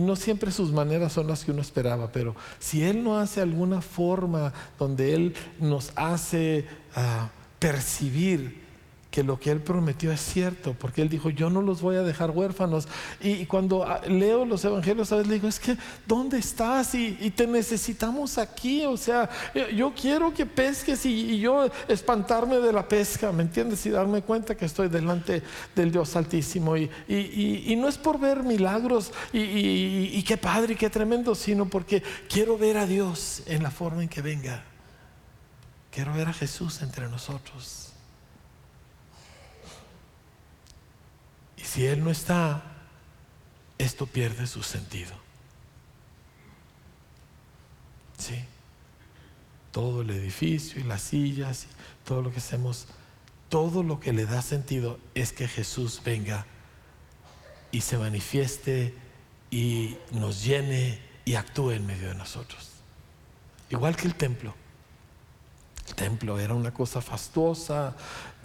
no 0.01 0.15
siempre 0.15 0.51
sus 0.51 0.71
maneras 0.71 1.13
son 1.13 1.27
las 1.27 1.45
que 1.45 1.51
uno 1.51 1.61
esperaba, 1.61 2.11
pero 2.11 2.35
si 2.59 2.83
Él 2.83 3.03
no 3.03 3.17
hace 3.17 3.41
alguna 3.41 3.81
forma 3.81 4.53
donde 4.77 5.13
Él 5.13 5.35
nos 5.59 5.93
hace 5.95 6.65
ah, 6.93 7.29
percibir 7.57 8.68
que 9.11 9.23
lo 9.23 9.39
que 9.39 9.49
Él 9.49 9.59
prometió 9.61 10.11
es 10.11 10.21
cierto, 10.21 10.75
porque 10.77 11.01
Él 11.01 11.09
dijo, 11.09 11.31
yo 11.31 11.49
no 11.49 11.61
los 11.61 11.81
voy 11.81 11.95
a 11.95 12.03
dejar 12.03 12.29
huérfanos. 12.29 12.87
Y, 13.19 13.45
cuando 13.47 13.83
ah, 13.83 14.01
leo 14.07 14.45
los 14.45 14.63
evangelios, 14.63 15.11
a 15.11 15.15
veces 15.15 15.27
le 15.27 15.35
digo, 15.35 15.47
es 15.47 15.59
que, 15.59 15.75
¿dónde 16.05 16.37
estás? 16.37 16.93
Y, 16.93 17.31
te 17.31 17.47
necesitamos 17.47 18.37
aquí, 18.37 18.85
o 18.85 18.97
sea, 18.97 19.29
yo 19.75 19.93
quiero 19.93 20.33
que 20.33 20.45
pesques 20.45 21.05
y, 21.05 21.39
yo 21.39 21.69
espantarme 21.87 22.57
de 22.57 22.71
la 22.71 22.87
pesca, 22.87 23.31
¿me 23.31 23.43
entiendes? 23.43 23.83
Y 23.85 23.89
darme 23.89 24.21
cuenta 24.21 24.55
que 24.55 24.65
estoy 24.65 24.89
delante 24.89 25.41
del 25.75 25.91
Dios 25.91 26.15
Altísimo. 26.15 26.77
Y, 26.77 26.89
no 27.79 27.87
es 27.87 27.97
por 27.97 28.19
ver 28.19 28.43
milagros 28.43 29.11
y 29.33 30.21
qué 30.23 30.37
padre 30.37 30.73
y 30.73 30.75
qué 30.75 30.89
tremendo, 30.89 31.33
sino 31.33 31.67
porque 31.67 32.03
quiero 32.29 32.57
ver 32.57 32.77
a 32.77 32.85
Dios 32.85 33.41
en 33.47 33.63
la 33.63 33.71
forma 33.71 34.03
en 34.03 34.09
que 34.09 34.21
venga. 34.21 34.63
Quiero 35.91 36.13
ver 36.13 36.27
a 36.27 36.33
Jesús 36.33 36.81
entre 36.83 37.07
nosotros. 37.07 37.89
Si 41.69 41.85
Él 41.85 42.03
no 42.03 42.09
está, 42.09 42.63
esto 43.77 44.07
pierde 44.07 44.47
su 44.47 44.63
sentido. 44.63 45.11
¿Sí? 48.17 48.43
Todo 49.71 50.01
el 50.01 50.09
edificio 50.09 50.81
y 50.81 50.83
las 50.83 51.01
sillas, 51.01 51.67
todo 52.05 52.23
lo 52.23 52.31
que 52.31 52.39
hacemos, 52.39 52.87
todo 53.49 53.83
lo 53.83 53.99
que 53.99 54.13
le 54.13 54.25
da 54.25 54.41
sentido 54.41 54.99
es 55.13 55.31
que 55.31 55.47
Jesús 55.47 56.01
venga 56.03 56.45
y 57.71 57.81
se 57.81 57.99
manifieste 57.99 58.95
y 59.51 59.95
nos 60.11 60.43
llene 60.43 60.99
y 61.23 61.35
actúe 61.35 61.71
en 61.71 61.85
medio 61.85 62.09
de 62.09 62.15
nosotros. 62.15 62.71
Igual 63.69 63.95
que 63.95 64.07
el 64.07 64.15
templo. 64.15 64.55
El 65.89 65.95
templo 65.95 66.39
era 66.39 66.53
una 66.53 66.71
cosa 66.71 67.01
fastuosa, 67.01 67.95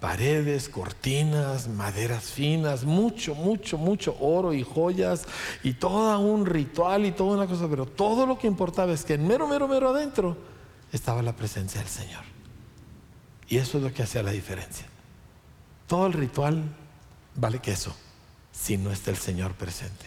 paredes, 0.00 0.70
cortinas, 0.70 1.68
maderas 1.68 2.24
finas, 2.24 2.84
mucho, 2.84 3.34
mucho, 3.34 3.76
mucho 3.76 4.16
oro 4.18 4.54
y 4.54 4.62
joyas 4.62 5.26
y 5.62 5.74
todo 5.74 6.18
un 6.20 6.46
ritual 6.46 7.04
y 7.04 7.12
toda 7.12 7.36
una 7.36 7.46
cosa, 7.46 7.68
pero 7.68 7.84
todo 7.84 8.24
lo 8.24 8.38
que 8.38 8.46
importaba 8.46 8.92
es 8.92 9.04
que 9.04 9.14
en 9.14 9.26
mero, 9.26 9.46
mero, 9.46 9.68
mero 9.68 9.90
adentro 9.90 10.38
estaba 10.90 11.20
la 11.20 11.36
presencia 11.36 11.80
del 11.80 11.90
Señor. 11.90 12.24
Y 13.46 13.58
eso 13.58 13.76
es 13.76 13.84
lo 13.84 13.92
que 13.92 14.02
hacía 14.02 14.22
la 14.22 14.30
diferencia. 14.30 14.86
Todo 15.86 16.06
el 16.06 16.14
ritual 16.14 16.64
vale 17.34 17.58
queso 17.58 17.94
si 18.52 18.78
no 18.78 18.90
está 18.90 19.10
el 19.10 19.18
Señor 19.18 19.52
presente. 19.52 20.06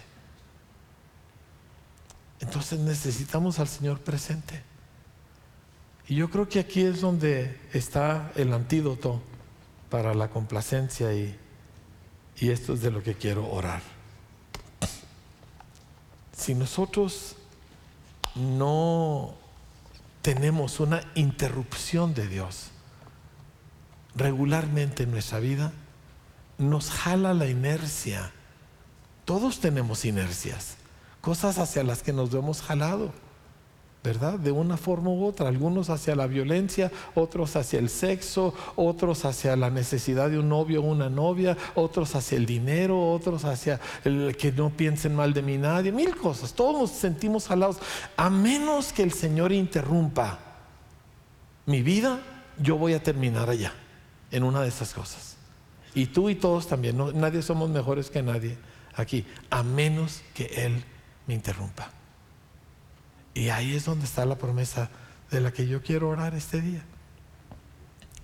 Entonces 2.39 2.79
necesitamos 2.79 3.59
al 3.59 3.67
Señor 3.67 3.99
presente. 3.99 4.63
Y 6.07 6.15
yo 6.15 6.29
creo 6.29 6.47
que 6.47 6.59
aquí 6.59 6.81
es 6.81 7.01
donde 7.01 7.59
está 7.73 8.31
el 8.35 8.53
antídoto 8.53 9.21
para 9.89 10.13
la 10.13 10.29
complacencia 10.29 11.13
y, 11.13 11.37
y 12.37 12.49
esto 12.49 12.73
es 12.73 12.81
de 12.81 12.91
lo 12.91 13.03
que 13.03 13.15
quiero 13.15 13.49
orar. 13.49 13.81
Si 16.31 16.55
nosotros 16.55 17.35
no 18.35 19.35
tenemos 20.21 20.79
una 20.79 21.01
interrupción 21.15 22.13
de 22.13 22.27
Dios 22.27 22.67
regularmente 24.15 25.03
en 25.03 25.11
nuestra 25.11 25.39
vida, 25.39 25.73
nos 26.57 26.89
jala 26.89 27.33
la 27.33 27.47
inercia. 27.47 28.31
Todos 29.25 29.59
tenemos 29.59 30.05
inercias, 30.05 30.75
cosas 31.21 31.57
hacia 31.59 31.83
las 31.83 32.01
que 32.01 32.13
nos 32.13 32.33
hemos 32.33 32.61
jalado. 32.61 33.13
¿Verdad? 34.07 34.39
De 34.39 34.53
una 34.53 34.77
forma 34.77 35.09
u 35.09 35.25
otra, 35.25 35.49
algunos 35.49 35.89
hacia 35.89 36.15
la 36.15 36.27
violencia, 36.27 36.89
otros 37.13 37.57
hacia 37.57 37.77
el 37.77 37.89
sexo, 37.89 38.53
otros 38.77 39.25
hacia 39.25 39.57
la 39.57 39.69
necesidad 39.69 40.29
de 40.29 40.39
un 40.39 40.47
novio 40.47 40.81
o 40.81 40.85
una 40.85 41.09
novia, 41.09 41.57
otros 41.75 42.15
hacia 42.15 42.37
el 42.37 42.45
dinero, 42.45 43.11
otros 43.11 43.43
hacia 43.43 43.81
el 44.05 44.37
que 44.37 44.53
no 44.53 44.69
piensen 44.69 45.13
mal 45.13 45.33
de 45.33 45.41
mí 45.41 45.57
nadie, 45.57 45.91
mil 45.91 46.15
cosas, 46.15 46.53
todos 46.53 46.79
nos 46.79 46.91
sentimos 46.91 47.47
jalados, 47.47 47.79
a 48.15 48.29
menos 48.29 48.93
que 48.93 49.03
el 49.03 49.11
Señor 49.11 49.51
interrumpa 49.51 50.39
mi 51.65 51.81
vida, 51.81 52.21
yo 52.59 52.77
voy 52.77 52.93
a 52.93 53.03
terminar 53.03 53.49
allá, 53.49 53.73
en 54.31 54.43
una 54.43 54.61
de 54.61 54.69
esas 54.69 54.93
cosas. 54.93 55.35
Y 55.93 56.05
tú 56.05 56.29
y 56.29 56.35
todos 56.35 56.65
también, 56.65 56.97
nadie 57.19 57.41
somos 57.41 57.69
mejores 57.69 58.09
que 58.09 58.23
nadie 58.23 58.57
aquí, 58.95 59.25
a 59.49 59.63
menos 59.63 60.21
que 60.33 60.45
Él 60.45 60.81
me 61.27 61.33
interrumpa. 61.33 61.91
Y 63.37 63.49
ahí 63.49 63.75
es 63.75 63.85
donde 63.85 64.05
está 64.05 64.25
la 64.25 64.35
promesa 64.35 64.89
de 65.29 65.41
la 65.41 65.53
que 65.53 65.67
yo 65.67 65.83
quiero 65.83 66.09
orar 66.09 66.33
este 66.33 66.59
día. 66.59 66.83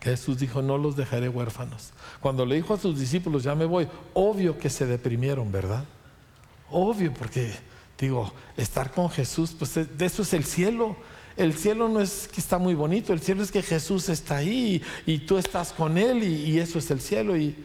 Jesús 0.01 0.39
dijo, 0.39 0.63
no 0.63 0.79
los 0.79 0.95
dejaré 0.95 1.29
huérfanos. 1.29 1.91
Cuando 2.19 2.47
le 2.47 2.55
dijo 2.55 2.73
a 2.73 2.79
sus 2.79 2.99
discípulos, 2.99 3.43
ya 3.43 3.53
me 3.53 3.65
voy, 3.65 3.87
obvio 4.15 4.57
que 4.57 4.71
se 4.71 4.87
deprimieron, 4.87 5.51
¿verdad? 5.51 5.85
Obvio, 6.71 7.13
porque 7.13 7.53
digo, 7.99 8.33
estar 8.57 8.89
con 8.89 9.07
Jesús, 9.11 9.55
pues 9.57 9.75
de 9.75 10.05
eso 10.05 10.23
es 10.23 10.33
el 10.33 10.45
cielo. 10.45 10.97
El 11.37 11.53
cielo 11.53 11.89
no 11.89 12.01
es 12.01 12.27
que 12.27 12.41
está 12.41 12.57
muy 12.57 12.73
bonito, 12.73 13.13
el 13.13 13.21
cielo 13.21 13.43
es 13.43 13.51
que 13.51 13.61
Jesús 13.61 14.09
está 14.09 14.37
ahí 14.37 14.81
y, 15.05 15.19
tú 15.19 15.37
estás 15.37 15.73
con 15.73 15.99
Él 15.99 16.23
y, 16.23 16.57
eso 16.57 16.79
es 16.79 16.89
el 16.89 17.01
cielo. 17.01 17.37
Y, 17.37 17.55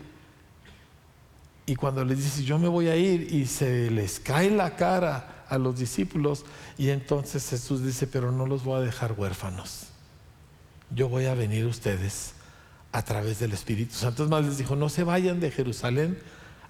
y 1.65 1.77
cuando 1.77 2.05
les 2.05 2.19
dice, 2.19 2.45
yo 2.45 2.59
me 2.59 2.69
voy 2.69 2.89
a 2.89 2.97
ir 2.97 3.33
y 3.33 3.47
se 3.47 3.91
les 3.91 4.21
cae 4.21 4.51
la 4.51 4.77
cara 4.77 5.38
a 5.49 5.59
los 5.59 5.79
discípulos 5.79 6.45
y 6.77 6.91
entonces 6.91 7.49
Jesús 7.49 7.83
dice, 7.83 8.07
pero 8.07 8.33
no 8.33 8.47
los 8.47 8.65
voy 8.65 8.81
a 8.81 8.85
dejar 8.85 9.13
huérfanos. 9.13 9.89
Yo 10.91 11.09
voy 11.09 11.27
a 11.27 11.35
venir 11.35 11.65
a 11.65 11.69
ustedes 11.69 12.35
a 12.93 13.03
través 13.03 13.39
del 13.39 13.53
Espíritu 13.53 13.95
Santo. 13.95 14.25
Es 14.25 14.31
más, 14.31 14.45
les 14.45 14.59
dijo, 14.59 14.77
no 14.77 14.89
se 14.89 15.05
vayan 15.05 15.41
de 15.41 15.51
Jerusalén 15.51 16.19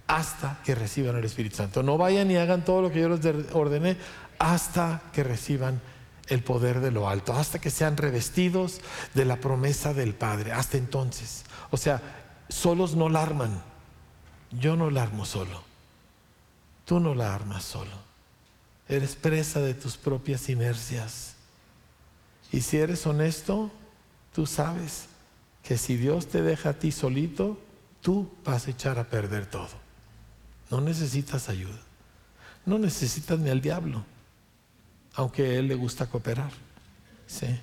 hasta 0.06 0.60
que 0.64 0.74
reciban 0.74 1.16
el 1.16 1.24
Espíritu 1.24 1.56
Santo. 1.56 1.82
No 1.82 1.98
vayan 1.98 2.30
y 2.30 2.36
hagan 2.36 2.64
todo 2.64 2.82
lo 2.82 2.90
que 2.90 3.00
yo 3.00 3.08
les 3.08 3.24
ordené 3.52 3.96
hasta 4.38 5.02
que 5.12 5.22
reciban 5.22 5.80
el 6.28 6.42
poder 6.42 6.80
de 6.80 6.90
lo 6.90 7.08
alto, 7.08 7.32
hasta 7.32 7.58
que 7.58 7.70
sean 7.70 7.96
revestidos 7.96 8.80
de 9.14 9.24
la 9.24 9.36
promesa 9.36 9.94
del 9.94 10.14
Padre, 10.14 10.52
hasta 10.52 10.76
entonces. 10.76 11.44
O 11.70 11.76
sea, 11.76 12.02
solos 12.48 12.94
no 12.94 13.08
la 13.08 13.22
arman. 13.22 13.62
Yo 14.50 14.76
no 14.76 14.90
la 14.90 15.02
armo 15.02 15.24
solo. 15.24 15.62
Tú 16.84 17.00
no 17.00 17.14
la 17.14 17.34
armas 17.34 17.64
solo. 17.64 18.07
Eres 18.88 19.16
presa 19.16 19.60
de 19.60 19.74
tus 19.74 19.96
propias 19.96 20.48
inercias. 20.48 21.34
Y 22.50 22.62
si 22.62 22.78
eres 22.78 23.06
honesto, 23.06 23.70
tú 24.34 24.46
sabes 24.46 25.06
que 25.62 25.76
si 25.76 25.96
Dios 25.96 26.28
te 26.28 26.42
deja 26.42 26.70
a 26.70 26.78
ti 26.78 26.90
solito, 26.92 27.60
tú 28.00 28.30
vas 28.44 28.66
a 28.66 28.70
echar 28.70 28.98
a 28.98 29.04
perder 29.04 29.46
todo. 29.46 29.68
No 30.70 30.80
necesitas 30.80 31.48
ayuda. 31.48 31.78
No 32.64 32.78
necesitas 32.78 33.38
ni 33.38 33.50
al 33.50 33.60
diablo, 33.60 34.04
aunque 35.14 35.42
a 35.42 35.54
él 35.54 35.68
le 35.68 35.74
gusta 35.74 36.06
cooperar. 36.06 36.52
Sí. 37.26 37.58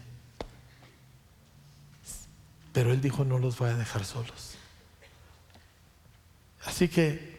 Pero 2.73 2.91
él 2.91 3.01
dijo, 3.01 3.23
no 3.23 3.39
los 3.39 3.57
voy 3.57 3.69
a 3.69 3.75
dejar 3.75 4.03
solos. 4.03 4.55
Así 6.65 6.87
que 6.87 7.37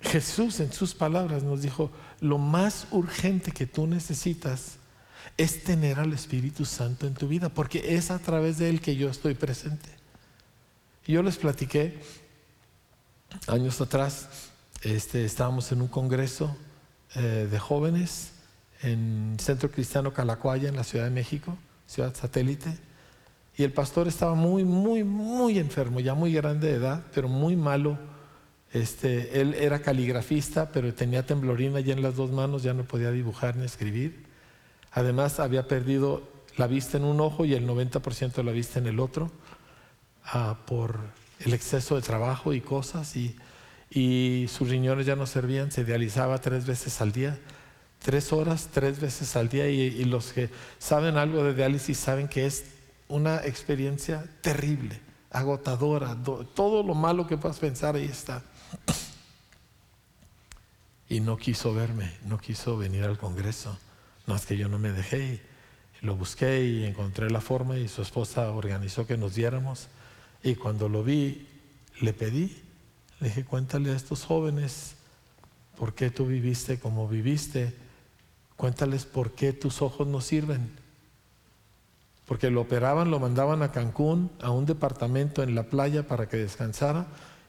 Jesús 0.00 0.60
en 0.60 0.72
sus 0.72 0.94
palabras 0.94 1.42
nos 1.42 1.62
dijo, 1.62 1.90
lo 2.20 2.38
más 2.38 2.86
urgente 2.90 3.52
que 3.52 3.66
tú 3.66 3.86
necesitas 3.86 4.76
es 5.36 5.64
tener 5.64 5.98
al 5.98 6.12
Espíritu 6.12 6.64
Santo 6.64 7.06
en 7.06 7.14
tu 7.14 7.28
vida, 7.28 7.48
porque 7.48 7.96
es 7.96 8.10
a 8.10 8.18
través 8.18 8.58
de 8.58 8.70
Él 8.70 8.80
que 8.80 8.96
yo 8.96 9.10
estoy 9.10 9.34
presente. 9.34 9.90
Yo 11.06 11.22
les 11.22 11.36
platiqué 11.36 12.00
años 13.46 13.80
atrás, 13.80 14.28
este, 14.82 15.24
estábamos 15.24 15.70
en 15.72 15.82
un 15.82 15.88
congreso 15.88 16.56
eh, 17.14 17.48
de 17.50 17.58
jóvenes 17.58 18.32
en 18.82 19.36
Centro 19.38 19.70
Cristiano 19.70 20.12
Calacuaya, 20.12 20.68
en 20.68 20.76
la 20.76 20.84
Ciudad 20.84 21.04
de 21.04 21.10
México, 21.10 21.56
ciudad 21.86 22.14
satélite, 22.14 22.78
y 23.56 23.62
el 23.62 23.72
pastor 23.72 24.06
estaba 24.06 24.34
muy, 24.34 24.64
muy, 24.64 25.02
muy 25.02 25.58
enfermo, 25.58 26.00
ya 26.00 26.14
muy 26.14 26.32
grande 26.32 26.68
de 26.68 26.74
edad, 26.74 27.02
pero 27.14 27.28
muy 27.28 27.56
malo. 27.56 27.98
Este, 28.72 29.40
él 29.40 29.54
era 29.54 29.80
caligrafista, 29.80 30.70
pero 30.70 30.92
tenía 30.92 31.24
temblorina 31.24 31.80
ya 31.80 31.92
en 31.92 32.02
las 32.02 32.16
dos 32.16 32.30
manos, 32.30 32.62
ya 32.62 32.74
no 32.74 32.84
podía 32.84 33.10
dibujar 33.10 33.56
ni 33.56 33.64
escribir. 33.64 34.24
Además, 34.92 35.40
había 35.40 35.68
perdido 35.68 36.22
la 36.56 36.66
vista 36.66 36.96
en 36.96 37.04
un 37.04 37.20
ojo 37.20 37.44
y 37.44 37.54
el 37.54 37.66
90% 37.66 38.32
de 38.32 38.44
la 38.44 38.52
vista 38.52 38.78
en 38.78 38.86
el 38.86 38.98
otro 38.98 39.30
ah, 40.24 40.58
por 40.66 40.98
el 41.40 41.52
exceso 41.52 41.96
de 41.96 42.02
trabajo 42.02 42.52
y 42.52 42.60
cosas. 42.60 43.14
Y, 43.16 43.36
sus 44.48 44.68
riñones 44.68 45.06
ya 45.06 45.16
no 45.16 45.26
servían, 45.26 45.70
se 45.70 45.84
dializaba 45.84 46.38
tres 46.40 46.66
veces 46.66 47.00
al 47.00 47.12
día, 47.12 47.38
tres 48.00 48.32
horas, 48.32 48.68
tres 48.72 49.00
veces 49.00 49.36
al 49.36 49.48
día. 49.48 49.68
Y, 49.68 50.04
los 50.04 50.32
que 50.32 50.50
saben 50.78 51.16
algo 51.16 51.44
de 51.44 51.54
diálisis 51.54 51.98
saben 51.98 52.28
que 52.28 52.46
es 52.46 52.64
una 53.08 53.36
experiencia 53.44 54.24
terrible, 54.42 55.00
agotadora, 55.30 56.16
todo 56.54 56.82
lo 56.82 56.94
malo 56.94 57.26
que 57.26 57.36
puedas 57.36 57.58
pensar 57.58 57.96
ahí 57.96 58.06
está. 58.06 58.42
Y 61.08 61.20
no 61.20 61.36
quiso 61.36 61.72
verme, 61.72 62.12
no 62.24 62.38
quiso 62.38 62.76
venir 62.76 63.04
al 63.04 63.18
Congreso. 63.18 63.78
Más 64.26 64.44
que 64.44 64.56
yo 64.56 64.68
no 64.68 64.78
me 64.78 64.90
dejé 64.90 65.40
lo 66.02 66.14
busqué 66.14 66.64
y 66.64 66.84
encontré 66.84 67.30
la 67.30 67.40
forma 67.40 67.78
y 67.78 67.88
su 67.88 68.02
esposa 68.02 68.50
organizó 68.50 69.06
que 69.06 69.16
nos 69.16 69.34
diéramos. 69.34 69.88
Y 70.42 70.54
cuando 70.54 70.88
lo 70.88 71.02
vi, 71.02 71.48
le 72.00 72.12
pedí, 72.12 72.56
le 73.20 73.28
dije, 73.28 73.44
cuéntale 73.44 73.90
a 73.90 73.96
estos 73.96 74.24
jóvenes 74.24 74.94
por 75.76 75.94
qué 75.94 76.10
tú 76.10 76.26
viviste 76.26 76.78
como 76.78 77.08
viviste. 77.08 77.74
Cuéntales 78.56 79.04
por 79.04 79.32
qué 79.32 79.52
tus 79.52 79.82
ojos 79.82 80.06
no 80.06 80.20
sirven. 80.20 80.70
Porque 82.26 82.50
lo 82.50 82.62
operaban, 82.62 83.10
lo 83.10 83.20
mandaban 83.20 83.62
a 83.62 83.72
Cancún, 83.72 84.30
a 84.40 84.50
un 84.50 84.66
departamento 84.66 85.42
en 85.42 85.54
la 85.54 85.64
playa 85.64 86.06
para 86.06 86.28
que 86.28 86.36
descansara 86.36 87.06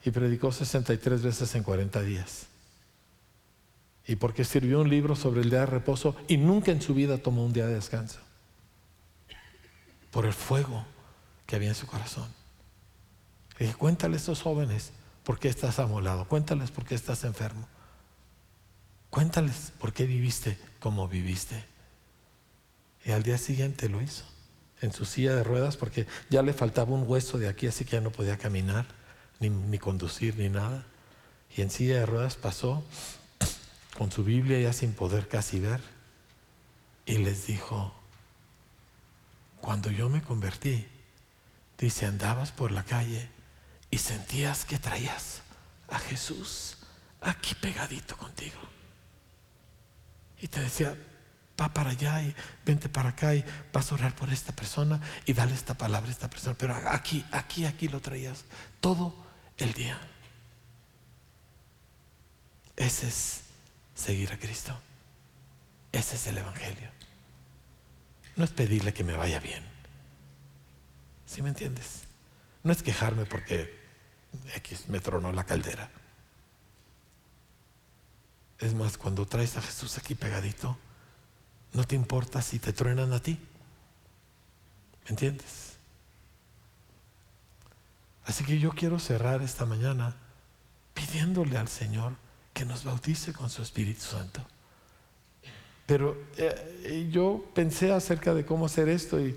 y 0.08 0.12
predicó 0.12 0.54
63 0.54 1.22
veces 1.22 1.54
en 1.56 1.64
40 1.64 2.02
días 2.02 2.48
y 4.08 4.16
porque 4.16 4.44
escribió 4.44 4.80
un 4.80 4.90
libro 4.90 5.18
sobre 5.18 5.42
el 5.42 5.50
día 5.50 5.60
de 5.60 5.66
reposo 5.66 6.16
y 6.30 6.38
nunca 6.38 6.72
en 6.72 6.82
su 6.82 6.94
vida 6.94 7.18
tomó 7.18 7.44
un 7.44 7.52
día 7.52 7.68
de 7.68 7.74
descanso. 7.74 8.20
Por 10.12 10.26
el 10.26 10.32
fuego 10.32 10.86
que 11.46 11.58
había 11.58 11.68
en 11.68 11.76
su 11.76 11.88
corazón. 11.88 12.30
Le 13.60 13.66
dije, 13.66 13.78
cuéntale 13.78 14.14
a 14.14 14.18
estos 14.18 14.42
jóvenes 14.42 14.94
por 15.26 15.40
qué 15.40 15.50
estás 15.50 15.78
amolado, 15.78 16.26
cuéntales 16.26 16.72
por 16.72 16.86
qué 16.86 16.96
estás 16.96 17.26
enfermo. 17.26 17.68
Cuéntales 19.10 19.74
por 19.78 19.92
qué 19.92 20.06
viviste 20.06 20.58
como 20.80 21.10
viviste. 21.10 21.66
Y 23.04 23.12
al 23.12 23.24
día 23.24 23.38
siguiente 23.38 23.90
lo 23.90 24.02
hizo, 24.02 24.24
en 24.80 24.94
su 24.94 25.04
silla 25.04 25.36
de 25.36 25.44
ruedas, 25.44 25.76
porque 25.76 26.08
ya 26.30 26.44
le 26.44 26.54
faltaba 26.54 26.94
un 26.94 27.04
hueso 27.06 27.38
de 27.38 27.50
aquí, 27.50 27.68
así 27.68 27.84
que 27.84 27.92
ya 27.92 28.02
no 28.02 28.12
podía 28.12 28.38
caminar, 28.38 28.97
ni, 29.40 29.78
conducir, 29.80 30.36
ni 30.38 30.50
nada. 30.50 30.86
Y 31.56 31.62
en 31.62 31.70
silla 31.70 32.00
de 32.00 32.06
ruedas 32.06 32.36
pasó 32.36 32.84
con 33.98 34.12
su 34.12 34.24
Biblia 34.24 34.60
ya 34.60 34.74
sin 34.74 34.94
poder 34.94 35.28
casi 35.28 35.60
ver, 35.60 35.82
y 37.06 37.18
les 37.18 37.48
dijo, 37.48 37.94
cuando 39.62 39.90
yo 39.90 40.10
me 40.10 40.22
convertí, 40.22 40.86
dice, 41.78 42.06
andabas 42.06 42.52
por 42.52 42.72
la 42.72 42.84
calle 42.84 43.30
y 43.90 43.98
sentías 43.98 44.66
que 44.66 44.78
traías 44.78 45.42
a 45.90 46.00
Jesús 46.00 46.78
aquí 47.22 47.56
pegadito 47.56 48.18
contigo. 48.18 48.60
Y 50.40 50.48
te 50.48 50.60
decía, 50.60 50.96
va 51.60 51.70
para 51.70 51.92
allá 51.92 52.22
y 52.22 52.36
vente 52.66 52.90
para 52.90 53.10
acá 53.10 53.34
y 53.34 53.44
vas 53.74 53.92
a 53.92 53.96
orar 53.96 54.16
por 54.16 54.30
esta 54.30 54.54
persona 54.56 55.02
y 55.26 55.34
dale 55.34 55.54
esta 55.54 55.74
palabra 55.74 56.10
a 56.10 56.12
esta 56.12 56.30
persona. 56.30 56.56
Pero 56.58 56.76
aquí, 56.76 57.26
aquí, 57.32 57.66
aquí 57.66 57.88
lo 57.88 58.00
traías 58.00 58.46
todo 58.80 59.27
el 59.58 59.74
día. 59.74 60.00
Ese 62.76 63.08
es 63.08 63.42
seguir 63.96 64.32
a 64.32 64.38
Cristo. 64.38 64.78
Ese 65.92 66.16
es 66.16 66.28
el 66.28 66.38
Evangelio. 66.38 66.90
No 68.36 68.44
es 68.44 68.52
pedirle 68.52 68.94
que 68.94 69.04
me 69.04 69.14
vaya 69.14 69.40
bien. 69.40 69.64
¿Sí 71.26 71.42
me 71.42 71.50
entiendes? 71.50 72.04
No 72.64 72.72
es 72.72 72.84
quejarme 72.84 73.26
porque 73.26 73.76
X 74.56 74.90
me 74.90 75.00
tronó 75.00 75.32
la 75.32 75.46
caldera. 75.46 75.90
Es 78.60 78.74
más, 78.74 78.98
cuando 78.98 79.26
traes 79.26 79.58
a 79.58 79.62
Jesús 79.62 79.98
aquí 79.98 80.16
pegadito, 80.16 80.78
no 81.74 81.84
te 81.84 81.96
importa 81.96 82.42
si 82.42 82.60
te 82.60 82.74
truenan 82.74 83.14
a 83.14 83.22
ti. 83.22 83.40
¿Me 85.06 85.10
entiendes? 85.10 85.67
Así 88.28 88.44
que 88.44 88.60
yo 88.60 88.72
quiero 88.72 89.00
cerrar 89.00 89.42
esta 89.42 89.66
mañana 89.66 90.14
pidiéndole 90.94 91.58
al 91.58 91.70
Señor 91.70 92.14
que 92.54 92.66
nos 92.66 92.84
bautice 92.84 93.32
con 93.32 93.50
su 93.50 93.62
Espíritu 93.62 94.02
Santo. 94.02 94.46
Pero 95.86 96.18
eh, 96.36 97.08
yo 97.10 97.46
pensé 97.54 97.94
acerca 97.94 98.34
de 98.34 98.46
cómo 98.46 98.66
hacer 98.66 98.90
esto 98.90 99.20
y 99.26 99.34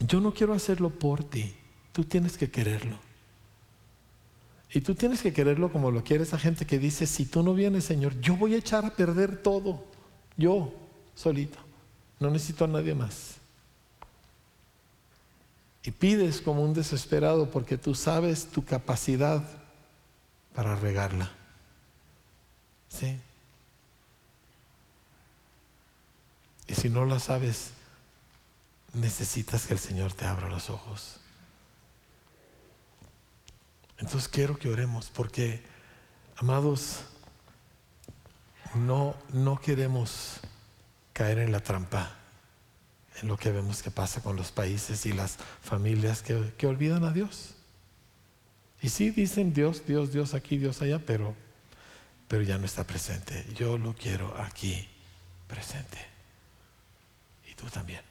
yo 0.00 0.20
no 0.20 0.34
quiero 0.34 0.52
hacerlo 0.52 0.90
por 0.90 1.22
ti, 1.22 1.54
tú 1.92 2.04
tienes 2.04 2.36
que 2.36 2.50
quererlo. 2.50 2.98
Y 4.72 4.80
tú 4.80 4.96
tienes 4.96 5.22
que 5.22 5.32
quererlo 5.32 5.70
como 5.70 5.92
lo 5.92 6.02
quiere 6.02 6.24
esa 6.24 6.38
gente 6.38 6.66
que 6.66 6.80
dice, 6.80 7.06
si 7.06 7.24
tú 7.24 7.44
no 7.44 7.54
vienes, 7.54 7.84
Señor, 7.84 8.20
yo 8.20 8.36
voy 8.36 8.54
a 8.54 8.58
echar 8.58 8.84
a 8.84 8.90
perder 8.90 9.40
todo, 9.40 9.84
yo 10.36 10.74
solito, 11.14 11.58
no 12.18 12.30
necesito 12.30 12.64
a 12.64 12.68
nadie 12.68 12.96
más. 12.96 13.36
Y 15.86 15.92
pides 15.92 16.40
como 16.40 16.62
un 16.62 16.74
desesperado 16.74 17.48
porque 17.48 17.78
tú 17.78 17.94
sabes 17.94 18.46
tu 18.46 18.64
capacidad 18.64 19.48
para 20.52 20.74
regarla. 20.74 21.30
¿Sí? 22.88 23.20
Y 26.66 26.74
si 26.74 26.90
no 26.90 27.04
la 27.04 27.20
sabes, 27.20 27.70
necesitas 28.94 29.68
que 29.68 29.74
el 29.74 29.78
Señor 29.78 30.12
te 30.12 30.24
abra 30.24 30.48
los 30.48 30.70
ojos. 30.70 31.20
Entonces 33.98 34.28
quiero 34.28 34.58
que 34.58 34.68
oremos 34.68 35.08
porque, 35.14 35.62
amados, 36.34 37.02
no, 38.74 39.14
no 39.32 39.60
queremos 39.60 40.40
caer 41.12 41.38
en 41.38 41.52
la 41.52 41.60
trampa, 41.60 42.15
en 43.20 43.28
lo 43.28 43.36
que 43.36 43.50
vemos 43.50 43.82
que 43.82 43.90
pasa 43.90 44.22
con 44.22 44.36
los 44.36 44.52
países 44.52 45.06
y 45.06 45.12
las 45.12 45.36
familias 45.62 46.22
que, 46.22 46.52
que 46.56 46.66
olvidan 46.66 47.04
a 47.04 47.12
Dios. 47.12 47.54
Y 48.82 48.88
sí 48.88 49.10
dicen 49.10 49.52
Dios, 49.52 49.86
Dios, 49.86 50.12
Dios 50.12 50.34
aquí, 50.34 50.58
Dios 50.58 50.82
allá, 50.82 50.98
pero, 50.98 51.34
pero 52.28 52.42
ya 52.42 52.58
no 52.58 52.66
está 52.66 52.84
presente. 52.84 53.44
Yo 53.54 53.78
lo 53.78 53.94
quiero 53.94 54.36
aquí 54.40 54.88
presente. 55.48 55.98
Y 57.50 57.54
tú 57.54 57.66
también. 57.66 58.02